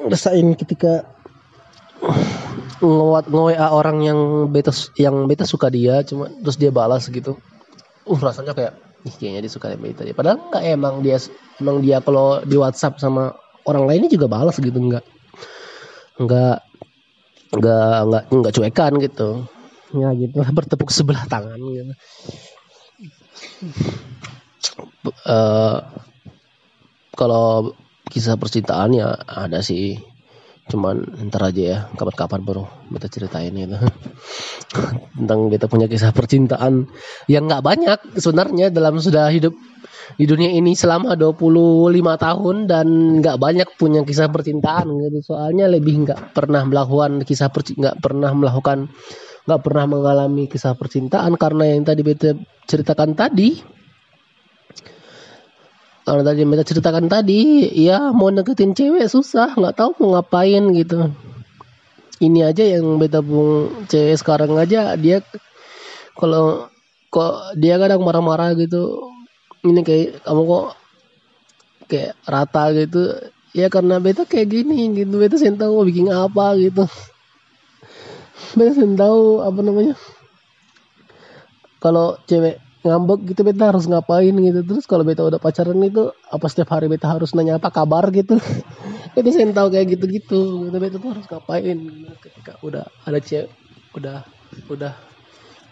Ngerasain 0.03 0.47
ketika 0.59 1.07
nge 2.83 3.31
WA 3.31 3.67
orang 3.71 4.03
yang 4.03 4.19
beta 4.51 4.75
yang 4.99 5.23
beta 5.25 5.47
suka 5.47 5.71
dia 5.71 6.03
cuma 6.03 6.29
terus 6.29 6.59
dia 6.59 6.69
balas 6.69 7.07
gitu. 7.09 7.39
Uh 8.03 8.19
rasanya 8.19 8.51
kayak 8.51 8.73
ih 9.07 9.15
kayaknya 9.15 9.47
dia 9.47 9.51
suka 9.51 9.71
beta 9.79 10.03
padahal 10.11 10.39
enggak 10.51 10.63
emang 10.67 10.95
dia 10.99 11.17
emang 11.59 11.79
dia 11.79 12.03
kalau 12.03 12.43
di 12.43 12.55
WhatsApp 12.59 12.99
sama 12.99 13.35
orang 13.67 13.83
lainnya 13.87 14.09
juga 14.11 14.27
balas 14.27 14.59
gitu 14.59 14.75
enggak 14.75 15.05
enggak 16.19 16.61
enggak 17.53 17.95
enggak 18.05 18.23
enggak 18.29 18.53
cuekan 18.53 18.93
gitu. 19.01 19.29
Ya 19.93 20.09
gitu 20.17 20.37
bertepuk 20.57 20.89
sebelah 20.89 21.25
tangan 21.29 21.59
gitu. 21.59 21.93
Uh, 25.23 25.83
kalau 27.13 27.75
kisah 28.09 28.37
percintaan 28.37 28.95
ya 28.95 29.13
ada 29.27 29.61
sih. 29.61 30.01
Cuman 30.63 31.27
ntar 31.27 31.51
aja 31.51 31.59
ya 31.59 31.79
kapan-kapan 31.99 32.39
baru 32.47 32.63
kita 32.87 33.11
ceritain 33.11 33.51
itu 33.51 33.75
tentang 35.19 35.51
kita 35.51 35.67
punya 35.67 35.91
kisah 35.91 36.15
percintaan 36.15 36.87
yang 37.27 37.51
nggak 37.51 37.59
banyak 37.59 37.99
sebenarnya 38.15 38.71
dalam 38.71 38.95
sudah 39.03 39.27
hidup 39.27 39.51
di 40.13 40.25
dunia 40.29 40.51
ini 40.53 40.77
selama 40.77 41.17
25 41.17 41.89
tahun 41.97 42.55
dan 42.69 42.87
nggak 43.21 43.37
banyak 43.41 43.69
punya 43.79 44.05
kisah 44.05 44.29
percintaan 44.29 44.89
gitu. 44.89 45.33
Soalnya 45.33 45.65
lebih 45.71 46.05
nggak 46.05 46.35
pernah 46.35 46.61
melakukan 46.67 47.23
kisah 47.25 47.49
nggak 47.49 47.97
pernah 48.03 48.31
melakukan 48.35 48.91
nggak 49.43 49.61
pernah 49.63 49.85
mengalami 49.89 50.45
kisah 50.45 50.77
percintaan. 50.77 51.33
Karena 51.39 51.73
yang 51.73 51.87
tadi 51.87 52.01
beta 52.05 52.37
ceritakan 52.69 53.17
tadi 53.17 53.59
kalau 56.03 56.19
tadi 56.19 56.43
mereka 56.43 56.67
ceritakan 56.67 57.07
tadi 57.07 57.71
ya 57.79 58.11
mau 58.11 58.27
deketin 58.27 58.75
cewek 58.75 59.07
susah 59.07 59.55
nggak 59.55 59.75
tahu 59.79 59.91
mau 60.03 60.19
ngapain 60.19 60.63
gitu. 60.75 61.09
Ini 62.19 62.39
aja 62.51 62.63
yang 62.63 62.99
beta 62.99 63.23
pun 63.23 63.87
cewek 63.87 64.19
sekarang 64.19 64.55
aja 64.59 64.95
dia 64.99 65.23
kalau 66.19 66.67
kok 67.13 67.55
dia 67.57 67.77
kadang 67.77 68.01
marah-marah 68.01 68.57
gitu 68.57 69.12
ini 69.63 69.81
kayak 69.81 70.27
kamu 70.27 70.41
kok 70.43 70.67
kayak 71.87 72.11
rata 72.27 72.63
gitu. 72.75 73.01
Ya 73.53 73.67
karena 73.69 74.01
beta 74.01 74.27
kayak 74.27 74.49
gini 74.51 74.91
gitu. 74.97 75.15
Beta 75.15 75.39
sen 75.39 75.55
tahu 75.55 75.87
bikin 75.87 76.11
apa 76.11 76.57
gitu. 76.59 76.83
Beta 78.57 78.73
sen 78.75 78.99
tahu 78.99 79.39
apa 79.39 79.59
namanya. 79.63 79.95
Kalau 81.79 82.19
cewek 82.27 82.59
ngambek 82.83 83.19
gitu 83.31 83.41
beta 83.47 83.71
harus 83.71 83.87
ngapain 83.87 84.35
gitu. 84.35 84.59
Terus 84.67 84.83
kalau 84.83 85.07
beta 85.07 85.23
udah 85.23 85.39
pacaran 85.39 85.79
itu 85.79 86.11
apa 86.27 86.45
setiap 86.51 86.75
hari 86.75 86.91
beta 86.91 87.07
harus 87.07 87.31
nanya 87.31 87.55
apa 87.55 87.71
kabar 87.71 88.11
gitu? 88.11 88.35
Itu 89.13 89.29
saya 89.29 89.45
tahu 89.53 89.69
kayak 89.69 89.93
gitu 89.93 90.05
gitu 90.09 90.39
gitu 90.65 90.77
beta 90.81 90.97
tuh 90.97 91.13
harus 91.13 91.25
ngapain? 91.29 91.77
Ketika 92.19 92.57
udah 92.65 92.83
ada 93.05 93.19
cewek 93.21 93.53
udah 93.93 94.25
udah 94.73 95.12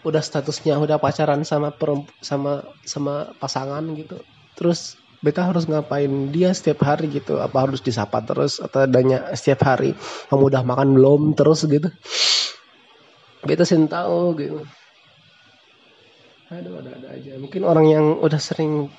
udah 0.02 0.22
statusnya 0.22 0.78
udah 0.82 0.98
pacaran 0.98 1.46
sama 1.46 1.70
peremp 1.70 2.10
sama 2.18 2.66
sama 2.82 3.30
pasangan 3.38 3.82
gitu. 3.94 4.18
Terus 4.58 4.98
beta 5.22 5.46
harus 5.46 5.70
ngapain 5.70 6.10
dia 6.34 6.50
setiap 6.50 6.82
hari 6.82 7.06
gitu? 7.08 7.38
Apa 7.38 7.70
harus 7.70 7.78
disapa 7.78 8.18
terus? 8.26 8.58
Atau 8.58 8.84
adanya 8.84 9.30
setiap 9.38 9.62
hari 9.62 9.94
kamu 10.28 10.50
udah 10.50 10.62
makan 10.66 10.88
belum? 10.98 11.22
terus 11.38 11.64
gitu. 11.66 11.88
Beta 13.46 13.62
sen 13.62 13.86
tahu 13.86 14.34
gitu. 14.38 14.62
Aduh 16.52 16.82
ada-ada 16.82 17.16
aja. 17.16 17.38
Mungkin 17.40 17.62
orang 17.64 17.86
yang 17.88 18.06
udah 18.20 18.38
sering 18.42 18.90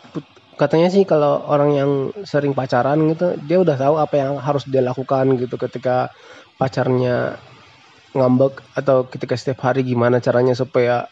katanya 0.57 0.89
sih 0.89 1.03
kalau 1.03 1.43
orang 1.49 1.71
yang 1.73 1.91
sering 2.25 2.53
pacaran 2.53 3.09
gitu 3.09 3.37
dia 3.45 3.57
udah 3.61 3.73
tahu 3.77 3.95
apa 3.97 4.15
yang 4.17 4.37
harus 4.37 4.63
dia 4.69 4.85
lakukan 4.85 5.33
gitu 5.37 5.57
ketika 5.57 6.13
pacarnya 6.61 7.41
ngambek 8.13 8.61
atau 8.77 9.09
ketika 9.09 9.33
setiap 9.33 9.65
hari 9.65 9.81
gimana 9.81 10.21
caranya 10.21 10.53
supaya 10.53 11.09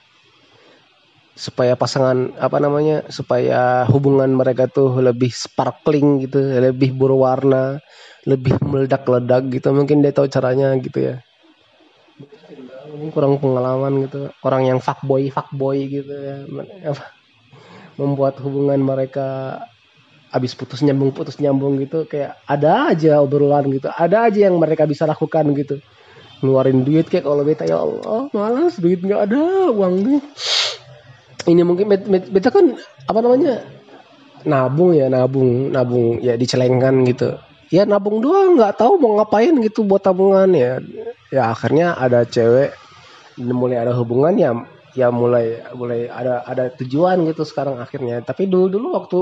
supaya 1.32 1.74
pasangan 1.74 2.38
apa 2.38 2.58
namanya 2.62 3.08
supaya 3.10 3.88
hubungan 3.90 4.30
mereka 4.30 4.70
tuh 4.70 5.02
lebih 5.02 5.34
sparkling 5.34 6.28
gitu 6.28 6.38
lebih 6.38 6.94
berwarna 6.94 7.82
lebih 8.30 8.58
meledak-ledak 8.62 9.50
gitu. 9.50 9.74
Mungkin 9.74 10.06
dia 10.06 10.14
tahu 10.14 10.30
caranya 10.30 10.78
gitu 10.78 11.00
ya. 11.02 11.16
Kurang 13.16 13.42
pengalaman 13.42 14.06
gitu. 14.06 14.30
Orang 14.46 14.70
yang 14.70 14.78
fuckboy 14.78 15.34
fuckboy 15.34 15.90
gitu 15.90 16.14
ya. 16.14 16.46
Membuat 17.98 18.38
hubungan 18.46 18.78
mereka 18.78 19.58
habis 20.32 20.54
putus 20.54 20.86
nyambung 20.86 21.10
putus 21.16 21.42
nyambung 21.42 21.82
gitu. 21.82 22.06
Kayak 22.06 22.38
ada 22.46 22.94
aja 22.94 23.18
obrolan 23.18 23.66
gitu. 23.74 23.90
Ada 23.90 24.30
aja 24.30 24.40
yang 24.52 24.62
mereka 24.62 24.86
bisa 24.86 25.10
lakukan 25.10 25.48
gitu 25.58 25.82
ngeluarin 26.42 26.82
duit 26.82 27.06
kayak 27.08 27.26
kalau 27.26 27.46
beta 27.46 27.64
ya 27.70 27.80
Allah 27.80 28.28
malas 28.34 28.82
duit 28.82 29.02
nggak 29.02 29.30
ada 29.30 29.70
uangnya 29.72 30.20
ini 31.50 31.62
mungkin 31.66 31.90
beta 32.06 32.50
kan 32.54 32.78
apa 33.10 33.20
namanya 33.22 33.66
nabung 34.46 34.94
ya 34.94 35.10
nabung 35.10 35.74
nabung 35.74 36.22
ya 36.22 36.38
dicelengkan 36.38 37.02
gitu. 37.08 37.38
Ya 37.72 37.88
nabung 37.88 38.20
doang 38.20 38.60
nggak 38.60 38.78
tahu 38.78 39.00
mau 39.00 39.22
ngapain 39.22 39.56
gitu 39.64 39.88
buat 39.88 40.04
tabungan 40.04 40.52
ya. 40.52 40.84
Ya 41.32 41.50
akhirnya 41.50 41.96
ada 41.96 42.28
cewek 42.28 42.76
mulai 43.40 43.80
ada 43.80 43.96
hubungan 43.96 44.36
ya 44.36 44.52
ya 44.92 45.08
mulai 45.08 45.64
mulai 45.72 46.12
ada 46.12 46.44
ada 46.44 46.68
tujuan 46.76 47.24
gitu 47.32 47.48
sekarang 47.48 47.80
akhirnya. 47.80 48.20
Tapi 48.22 48.46
dulu 48.46 48.68
dulu 48.68 48.88
waktu 49.00 49.20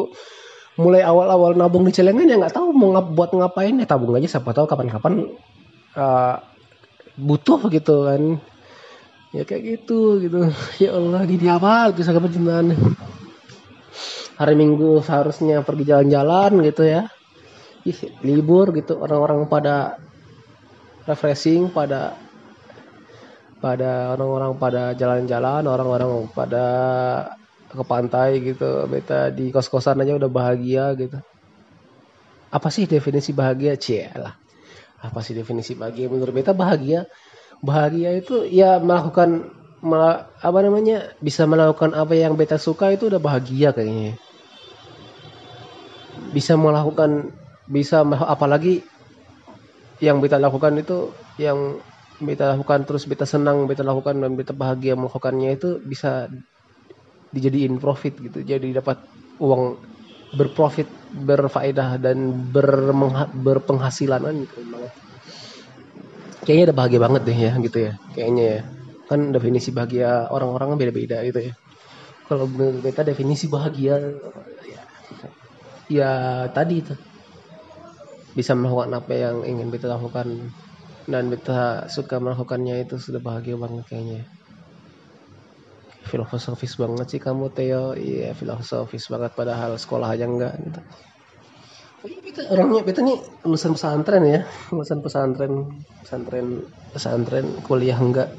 mulai 0.79 1.03
awal-awal 1.03 1.53
nabung 1.53 1.85
di 1.85 1.93
celengan 1.93 2.25
ya 2.25 2.39
nggak 2.39 2.55
tahu 2.55 2.71
mau 2.71 2.95
ngap, 2.95 3.07
buat 3.11 3.31
ngapain 3.35 3.75
ya 3.83 3.85
tabung 3.85 4.15
aja 4.15 4.39
siapa 4.39 4.55
tahu 4.55 4.63
kapan-kapan 4.63 5.27
uh, 5.99 6.39
butuh 7.19 7.67
gitu 7.67 8.07
kan. 8.07 8.23
Ya 9.35 9.43
kayak 9.45 9.63
gitu 9.77 10.23
gitu. 10.23 10.49
Ya 10.83 10.95
Allah 10.95 11.21
gini 11.27 11.47
apa? 11.51 11.91
Bisa 11.91 12.15
kepentingan 12.15 12.73
hari 14.39 14.55
Minggu 14.55 15.03
seharusnya 15.03 15.61
pergi 15.67 15.83
jalan-jalan 15.91 16.63
gitu 16.63 16.83
ya. 16.87 17.03
Ih, 17.83 17.99
libur 18.23 18.71
gitu. 18.71 18.95
Orang-orang 18.97 19.45
pada 19.51 19.99
refreshing 21.03 21.67
pada 21.69 22.15
pada 23.59 24.15
orang-orang 24.15 24.55
pada 24.55 24.83
jalan-jalan 24.95 25.67
orang-orang 25.67 26.31
pada 26.31 26.65
ke 27.69 27.83
pantai 27.83 28.39
gitu. 28.41 28.87
Beta 28.87 29.29
di 29.29 29.51
kos-kosan 29.51 29.99
aja 29.99 30.15
udah 30.15 30.31
bahagia 30.31 30.95
gitu. 30.95 31.19
Apa 32.49 32.73
sih 32.73 32.89
definisi 32.89 33.29
bahagia? 33.29 33.77
Cie 33.77 34.09
lah 34.15 34.48
apa 34.99 35.19
sih 35.23 35.33
definisi 35.35 35.73
bahagia? 35.79 36.11
Menurut 36.11 36.33
beta 36.35 36.51
bahagia. 36.51 37.07
Bahagia 37.59 38.15
itu 38.15 38.47
ya 38.47 38.79
melakukan 38.79 39.51
apa 40.43 40.59
namanya 40.59 41.15
bisa 41.23 41.47
melakukan 41.47 41.95
apa 41.95 42.11
yang 42.15 42.35
beta 42.35 42.59
suka 42.59 42.91
itu 42.91 43.07
udah 43.07 43.19
bahagia 43.19 43.71
kayaknya. 43.71 44.19
Bisa 46.35 46.59
melakukan 46.59 47.31
bisa 47.69 48.03
apalagi 48.03 48.83
yang 49.99 50.23
beta 50.23 50.39
lakukan 50.39 50.79
itu 50.79 51.15
yang 51.39 51.79
beta 52.19 52.55
lakukan 52.55 52.83
terus 52.83 53.07
beta 53.07 53.23
senang 53.23 53.67
beta 53.67 53.83
lakukan 53.83 54.19
dan 54.19 54.35
beta 54.35 54.51
bahagia 54.51 54.95
melakukannya 54.99 55.55
itu 55.55 55.79
bisa 55.83 56.27
dijadiin 57.31 57.79
profit 57.79 58.19
gitu. 58.19 58.43
Jadi 58.43 58.75
dapat 58.75 58.99
uang 59.39 59.79
berprofit 60.35 60.87
berfaedah 61.09 61.97
dan 61.97 62.17
berpenghasilan 63.45 64.21
gitu 64.45 64.61
kayaknya 66.45 66.71
udah 66.71 66.77
bahagia 66.77 66.99
banget 67.01 67.21
deh 67.27 67.37
ya 67.37 67.53
gitu 67.61 67.77
ya 67.89 67.93
kayaknya 68.13 68.45
ya. 68.45 68.61
Kan 69.09 69.33
definisi 69.33 69.73
bahagia 69.73 70.29
orang-orang 70.29 70.75
kan 70.75 70.77
beda-beda 70.77 71.17
gitu 71.25 71.49
ya. 71.49 71.53
Kalau 72.29 72.45
beta 72.85 73.01
definisi 73.01 73.49
bahagia 73.49 73.97
ya, 74.69 74.81
ya 75.89 76.11
tadi 76.53 76.75
itu. 76.77 76.93
Bisa 78.37 78.53
melakukan 78.53 78.93
apa 78.93 79.13
yang 79.17 79.41
ingin 79.41 79.73
kita 79.73 79.89
lakukan 79.89 80.53
dan 81.09 81.33
kita 81.33 81.89
suka 81.89 82.21
melakukannya 82.21 82.85
itu 82.85 83.01
sudah 83.01 83.17
bahagia 83.17 83.57
banget 83.57 83.81
kayaknya 83.89 84.29
filosofis 86.05 86.79
banget 86.79 87.07
sih 87.11 87.21
kamu 87.21 87.51
Theo. 87.51 87.97
Iya 87.97 88.31
filosofis 88.37 89.11
banget 89.11 89.35
padahal 89.35 89.75
sekolah 89.75 90.15
aja 90.15 90.25
enggak 90.25 90.53
gitu. 90.63 90.81
Kita 91.99 92.47
orangnya 92.55 92.87
kita 92.87 93.03
nih 93.03 93.17
lulusan 93.43 93.75
pesantren 93.75 94.23
ya 94.23 94.41
lulusan 94.71 95.03
pesantren 95.03 95.53
pesantren 95.99 96.47
pesantren 96.95 97.45
kuliah 97.67 97.99
enggak. 97.99 98.31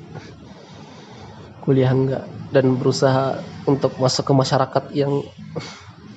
Kuliah 1.61 1.93
enggak 1.93 2.25
dan 2.51 2.81
berusaha 2.81 3.37
untuk 3.69 3.93
masuk 4.01 4.33
ke 4.33 4.33
masyarakat 4.33 4.85
yang 4.97 5.21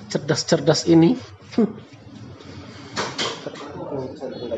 cerdas-cerdas 0.08 0.88
ini. 0.88 1.20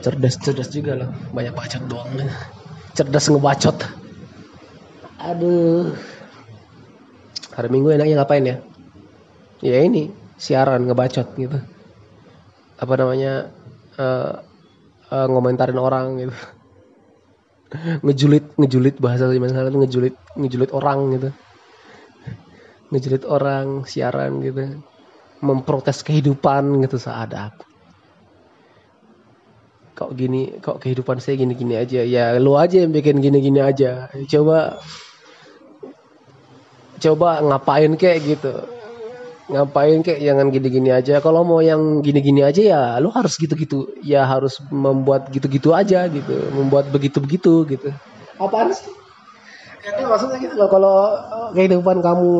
Cerdas 0.05 0.37
cerdas 0.37 0.69
juga 0.69 0.93
loh 0.93 1.09
banyak 1.33 1.51
bacot 1.57 1.83
doang 1.89 2.13
cerdas 2.95 3.27
ngebacot. 3.27 3.75
Aduh 5.19 5.97
hari 7.55 7.67
minggu 7.71 7.95
enaknya 7.95 8.21
ngapain 8.21 8.45
ya? 8.45 8.57
Ya 9.63 9.79
ini 9.81 10.11
siaran 10.35 10.83
ngebacot 10.85 11.33
gitu. 11.39 11.57
Apa 12.75 12.93
namanya 12.99 13.55
uh, 13.95 14.43
uh, 15.09 15.27
ngomentarin 15.31 15.79
orang 15.79 16.19
gitu. 16.19 16.35
Ngejulit 18.05 18.45
ngejulit 18.59 18.95
bahasa 19.01 19.31
zaman 19.31 19.49
sekarang 19.51 19.71
tuh 19.73 19.81
ngejulit 19.87 20.15
ngejulit 20.35 20.71
orang 20.75 20.99
gitu. 21.15 21.29
Ngejulit 22.91 23.23
orang 23.23 23.87
siaran 23.87 24.43
gitu. 24.43 24.83
Memprotes 25.39 26.03
kehidupan 26.03 26.83
gitu 26.83 26.99
seadap 26.99 27.65
kok 29.95 30.11
gini 30.11 30.59
kok 30.59 30.83
kehidupan 30.83 31.23
saya 31.23 31.39
gini-gini 31.39 31.79
aja? 31.79 32.03
Ya 32.03 32.35
lu 32.35 32.59
aja 32.59 32.83
yang 32.83 32.91
bikin 32.91 33.23
gini-gini 33.23 33.63
aja. 33.63 34.11
Coba 34.27 34.77
coba 36.99 37.41
ngapain 37.43 37.91
kayak 37.99 38.19
gitu. 38.23 38.53
Ngapain 39.45 40.01
kayak 40.01 40.21
jangan 40.25 40.49
gini-gini 40.49 40.89
aja. 40.89 41.21
Kalau 41.21 41.45
mau 41.45 41.61
yang 41.61 42.01
gini-gini 42.01 42.41
aja 42.41 42.61
ya 42.61 42.81
lu 42.97 43.13
harus 43.13 43.37
gitu-gitu. 43.37 43.93
Ya 44.01 44.25
harus 44.25 44.57
membuat 44.73 45.29
gitu-gitu 45.29 45.71
aja 45.75 46.09
gitu. 46.09 46.49
Membuat 46.53 46.89
begitu-begitu 46.89 47.65
gitu. 47.69 47.89
Apaan 48.41 48.73
sih? 48.73 48.89
Itu 49.85 50.01
maksudnya 50.09 50.41
gitu 50.41 50.57
loh. 50.57 50.69
Kalau 50.73 50.97
kehidupan 51.53 52.01
kamu 52.01 52.31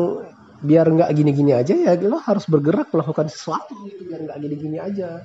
biar 0.66 0.88
nggak 0.88 1.12
gini-gini 1.12 1.52
aja 1.52 1.76
ya 1.76 1.92
lo 2.00 2.16
harus 2.16 2.48
bergerak 2.48 2.88
melakukan 2.88 3.28
sesuatu 3.28 3.76
gitu 3.86 4.08
biar 4.08 4.26
nggak 4.26 4.38
gini-gini 4.42 4.78
aja. 4.82 5.22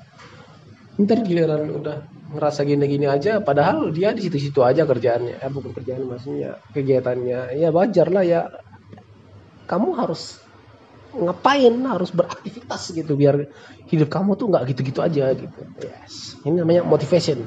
Ntar 1.02 1.24
giliran 1.26 1.65
udah 1.82 1.98
ngerasa 2.36 2.62
gini-gini 2.67 3.10
aja 3.10 3.41
padahal 3.41 3.89
dia 3.89 4.13
di 4.13 4.22
situ-situ 4.28 4.62
aja 4.62 4.86
kerjaannya. 4.86 5.41
Eh 5.41 5.50
bukan 5.50 5.72
kerjaan 5.74 6.06
maksudnya 6.06 6.62
kegiatannya. 6.78 7.58
Ya 7.58 7.74
wajar 7.74 8.08
lah 8.13 8.22
ya 8.22 8.54
kamu 9.72 9.96
harus 9.96 10.36
ngapain? 11.16 11.72
Harus 11.88 12.12
beraktivitas 12.12 12.92
gitu 12.92 13.16
biar 13.16 13.48
hidup 13.88 14.12
kamu 14.12 14.36
tuh 14.36 14.52
nggak 14.52 14.76
gitu-gitu 14.76 15.00
aja 15.00 15.32
gitu. 15.32 15.60
Yes. 15.80 16.36
Ini 16.44 16.60
namanya 16.60 16.84
motivation 16.84 17.40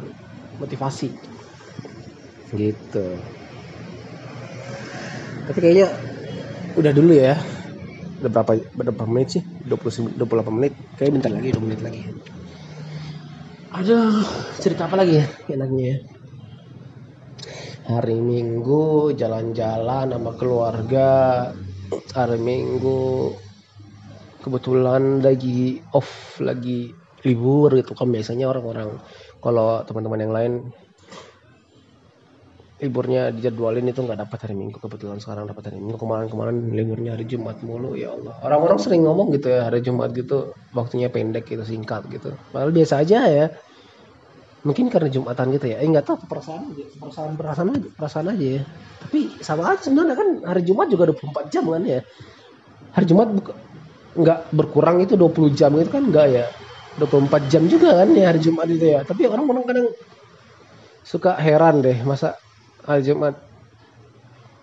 motivasi. 0.56 1.12
Gitu. 2.56 3.06
Tapi 5.44 5.58
kayaknya 5.60 5.92
udah 6.80 6.92
dulu 6.96 7.12
ya. 7.12 7.36
Udah 8.24 8.30
berapa 8.32 8.52
berapa 8.72 9.04
menit 9.04 9.36
sih? 9.36 9.42
20 9.68 10.16
28 10.16 10.56
menit. 10.56 10.72
Kayak 10.96 11.20
bentar 11.20 11.30
lagi 11.34 11.52
2 11.52 11.60
menit 11.60 11.80
lagi. 11.84 12.00
Aduh, 13.74 14.22
cerita 14.62 14.86
apa 14.86 14.94
lagi 14.94 15.18
ya 15.18 15.26
enaknya 15.50 15.84
ya? 15.84 15.96
Hari 17.84 18.16
Minggu 18.22 19.12
jalan-jalan 19.18 20.14
sama 20.14 20.32
keluarga. 20.38 21.10
Hari 22.14 22.38
Minggu 22.40 23.34
kebetulan 24.44 25.24
lagi 25.24 25.80
off, 25.96 26.38
lagi 26.42 26.92
libur 27.24 27.72
gitu 27.74 27.96
kan 27.96 28.12
biasanya 28.12 28.52
orang-orang. 28.52 29.00
Kalau 29.40 29.84
teman-teman 29.84 30.20
yang 30.20 30.34
lain 30.34 30.52
liburnya 32.84 33.32
dijadwalin 33.32 33.88
itu 33.88 34.04
nggak 34.04 34.28
dapat 34.28 34.38
hari 34.44 34.54
Minggu. 34.56 34.76
Kebetulan 34.76 35.16
sekarang 35.22 35.48
dapat 35.48 35.72
hari 35.72 35.80
Minggu. 35.80 35.96
Kemarin-kemarin 35.96 36.56
liburnya 36.76 37.16
hari 37.16 37.24
Jumat 37.24 37.64
mulu 37.64 37.96
ya 37.96 38.12
Allah. 38.12 38.36
Orang-orang 38.44 38.78
sering 38.82 39.02
ngomong 39.08 39.32
gitu 39.32 39.48
ya 39.48 39.70
hari 39.70 39.80
Jumat 39.80 40.12
gitu 40.12 40.52
waktunya 40.76 41.08
pendek 41.08 41.48
gitu 41.48 41.64
singkat 41.64 42.04
gitu. 42.12 42.36
Padahal 42.52 42.74
biasa 42.74 43.00
aja 43.00 43.20
ya 43.30 43.46
mungkin 44.64 44.88
karena 44.88 45.12
Jumatan 45.12 45.46
gitu 45.54 45.66
ya. 45.70 45.76
Eh 45.78 45.86
nggak 45.86 46.08
tahu 46.08 46.16
perasaan 46.24 46.72
perasaan 46.98 47.32
perasaan 47.36 47.68
aja. 47.76 47.88
Perasaan 47.94 48.26
aja 48.32 48.46
ya. 48.58 48.62
Tapi 49.04 49.18
sama 49.44 49.76
aja 49.76 49.80
sebenarnya 49.84 50.16
kan 50.16 50.28
hari 50.48 50.62
Jumat 50.64 50.88
juga 50.88 51.12
24 51.12 51.52
jam 51.52 51.64
kan 51.68 51.84
ya. 51.84 52.00
Hari 52.96 53.06
Jumat 53.06 53.28
nggak 54.16 54.38
berkurang 54.56 55.04
itu 55.04 55.14
20 55.20 55.52
jam 55.52 55.70
gitu 55.76 55.90
kan 55.92 56.04
enggak 56.08 56.26
ya. 56.32 56.44
24 56.96 57.50
jam 57.52 57.62
juga 57.68 58.02
kan 58.02 58.08
ya 58.16 58.24
hari 58.32 58.40
Jumat 58.40 58.66
itu 58.72 58.86
ya. 58.88 59.00
Tapi 59.04 59.22
orang-orang 59.28 59.64
kadang 59.68 59.88
suka 61.04 61.36
heran 61.36 61.84
deh 61.84 62.00
masa 62.00 62.40
hari 62.88 63.04
Jumat 63.04 63.36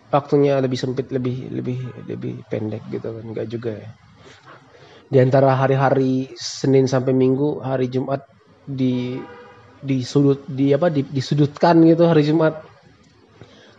waktunya 0.09 0.57
lebih 0.57 0.81
sempit 0.81 1.13
lebih 1.13 1.53
lebih 1.53 1.77
lebih 2.09 2.41
pendek 2.49 2.81
gitu 2.89 3.13
kan. 3.13 3.23
Enggak 3.23 3.47
juga 3.53 3.77
ya. 3.77 3.89
Di 5.11 5.19
antara 5.19 5.53
hari-hari 5.59 6.31
Senin 6.39 6.87
sampai 6.87 7.11
Minggu 7.11 7.59
hari 7.61 7.91
Jumat 7.91 8.23
di 8.63 9.19
di 9.81 10.05
sudut 10.05 10.45
di 10.45 10.71
apa 10.71 10.87
di, 10.93 11.01
disudutkan 11.05 11.81
gitu 11.85 12.05
hari 12.05 12.25
Jumat. 12.25 12.61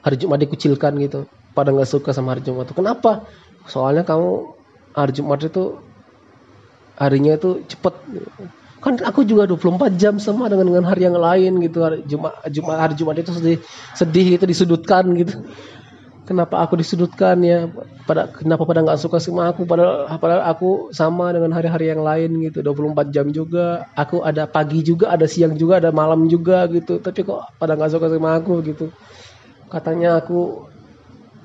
Hari 0.03 0.17
Jumat 0.19 0.39
dikucilkan 0.43 0.99
gitu. 0.99 1.31
Pada 1.55 1.71
nggak 1.71 1.89
suka 1.89 2.11
sama 2.11 2.35
hari 2.35 2.43
Jumat 2.43 2.71
tuh. 2.71 2.77
Kenapa? 2.77 3.27
Soalnya 3.71 4.03
kamu 4.03 4.51
hari 4.99 5.13
Jumat 5.15 5.39
itu 5.47 5.79
harinya 6.99 7.39
itu 7.39 7.63
cepet. 7.71 7.95
Kan 8.83 8.99
aku 8.99 9.23
juga 9.23 9.47
24 9.47 9.95
jam 9.95 10.19
sama 10.19 10.51
dengan 10.51 10.67
dengan 10.67 10.85
hari 10.91 11.07
yang 11.07 11.15
lain 11.15 11.63
gitu. 11.63 11.87
Hari 11.87 12.03
Jumat 12.05 12.35
Jumat 12.51 12.77
hari 12.83 12.95
Jumat 12.99 13.15
itu 13.23 13.31
sedih 13.31 13.59
sedih 13.95 14.27
itu 14.43 14.45
disudutkan 14.45 15.07
gitu 15.15 15.39
kenapa 16.27 16.63
aku 16.63 16.79
disudutkan 16.79 17.43
ya? 17.43 17.67
Pada 18.07 18.31
kenapa 18.31 18.63
pada 18.67 18.83
nggak 18.83 19.01
suka 19.01 19.19
sama 19.19 19.51
aku? 19.51 19.67
Padahal 19.67 20.11
padahal 20.19 20.43
aku 20.47 20.91
sama 20.95 21.31
dengan 21.35 21.55
hari-hari 21.55 21.91
yang 21.91 22.03
lain 22.03 22.39
gitu. 22.43 22.63
24 22.63 23.15
jam 23.15 23.27
juga. 23.31 23.87
Aku 23.99 24.23
ada 24.23 24.47
pagi 24.47 24.83
juga 24.83 25.11
ada 25.11 25.27
siang 25.27 25.55
juga 25.59 25.83
ada 25.83 25.91
malam 25.91 26.27
juga 26.31 26.67
gitu. 26.71 26.99
Tapi 27.03 27.27
kok 27.27 27.59
pada 27.59 27.75
nggak 27.75 27.91
suka 27.93 28.07
sama 28.11 28.39
aku 28.39 28.63
gitu? 28.67 28.91
Katanya 29.71 30.21
aku 30.21 30.69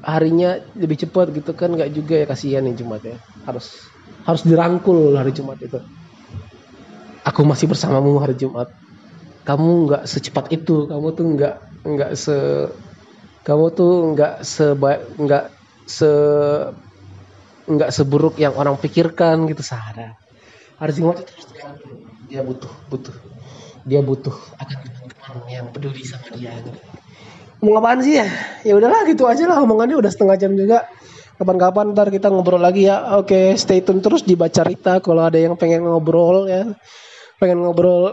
harinya 0.06 0.62
lebih 0.78 0.98
cepat 1.06 1.34
gitu 1.34 1.52
kan? 1.58 1.74
Nggak 1.74 1.90
juga 1.94 2.14
ya 2.22 2.26
kasihan 2.30 2.64
nih 2.66 2.78
Jumat 2.78 3.02
ya. 3.06 3.18
Harus 3.46 3.90
harus 4.26 4.42
dirangkul 4.46 5.18
hari 5.18 5.34
Jumat 5.34 5.58
itu. 5.62 5.80
Aku 7.26 7.44
masih 7.44 7.68
bersamamu 7.68 8.18
hari 8.24 8.38
Jumat. 8.40 8.72
Kamu 9.44 9.88
nggak 9.90 10.04
secepat 10.08 10.52
itu. 10.54 10.88
Kamu 10.88 11.12
tuh 11.16 11.26
nggak 11.36 11.56
nggak 11.88 12.12
se 12.20 12.36
kamu 13.48 13.66
tuh 13.72 14.12
nggak 14.12 14.44
sebaik 14.44 15.16
nggak 15.16 15.46
se 15.88 16.12
nggak 17.64 17.92
seburuk 17.96 18.36
yang 18.36 18.52
orang 18.60 18.76
pikirkan 18.76 19.48
gitu 19.48 19.64
Sarah. 19.64 20.20
Hari 20.76 20.92
Jumat 20.92 21.24
itu 21.24 21.32
dia 22.28 22.44
butuh 22.44 22.72
butuh. 22.92 23.16
Dia 23.88 24.04
butuh 24.04 24.36
akan 24.60 24.78
teman-teman 24.84 25.48
yang 25.48 25.66
peduli 25.72 26.04
sama 26.04 26.28
dia. 26.36 26.52
Gitu. 26.60 26.76
ngomong 27.64 27.80
apaan 27.82 28.00
sih 28.04 28.20
ya? 28.20 28.28
Ya 28.68 28.76
udahlah 28.76 29.08
gitu 29.08 29.24
aja 29.26 29.48
lah. 29.48 29.64
Omongannya 29.64 29.96
udah 29.96 30.12
setengah 30.12 30.36
jam 30.36 30.52
juga. 30.60 30.84
Kapan-kapan 31.40 31.96
ntar 31.96 32.12
kita 32.12 32.28
ngobrol 32.28 32.60
lagi 32.60 32.92
ya. 32.92 33.16
Oke 33.16 33.56
stay 33.56 33.80
tune 33.80 34.04
terus 34.04 34.28
di 34.28 34.36
baca 34.36 34.68
Rita 34.68 35.00
kalau 35.00 35.24
ada 35.24 35.40
yang 35.40 35.56
pengen 35.56 35.88
ngobrol 35.88 36.52
ya. 36.52 36.68
Pengen 37.40 37.64
ngobrol 37.64 38.12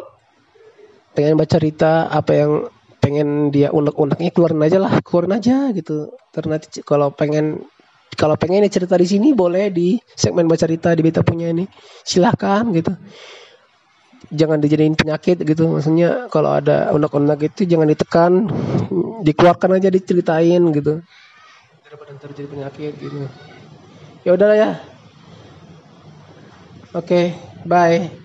pengen 1.19 1.35
baca 1.35 1.59
cerita 1.59 2.07
apa 2.07 2.33
yang 2.39 2.53
pengen 3.05 3.53
dia 3.53 3.69
unek-uneknya 3.69 4.33
keluarin 4.33 4.65
aja 4.65 4.81
lah 4.81 4.93
keluarin 5.05 5.37
aja 5.37 5.69
gitu. 5.77 6.17
Karena 6.33 6.57
kalau 6.89 7.13
pengen 7.13 7.69
kalau 8.17 8.41
pengen 8.41 8.65
cerita 8.73 8.97
di 8.97 9.05
sini 9.05 9.37
boleh 9.37 9.69
di 9.69 10.01
segmen 10.17 10.49
baca 10.49 10.65
cerita 10.65 10.97
di 10.97 11.05
beta 11.05 11.21
punya 11.21 11.53
ini. 11.53 11.69
Silahkan 12.01 12.65
gitu. 12.73 12.97
Jangan 14.33 14.57
dijadiin 14.65 14.97
penyakit 14.97 15.45
gitu. 15.45 15.69
Maksudnya 15.69 16.33
kalau 16.33 16.57
ada 16.57 16.89
unek-unek 16.97 17.53
itu 17.53 17.69
jangan 17.69 17.93
ditekan. 17.93 18.33
Dikeluarkan 19.21 19.77
aja 19.77 19.93
diceritain 19.93 20.63
gitu. 20.73 21.05
Daripada 21.85 22.11
ntar 22.17 22.33
jadi 22.33 22.49
penyakit 22.49 22.93
gitu. 22.97 23.29
Ya 24.25 24.33
udahlah 24.33 24.57
ya. 24.57 24.71
Oke 26.95 27.11
okay, 27.11 27.27
bye 27.67 28.24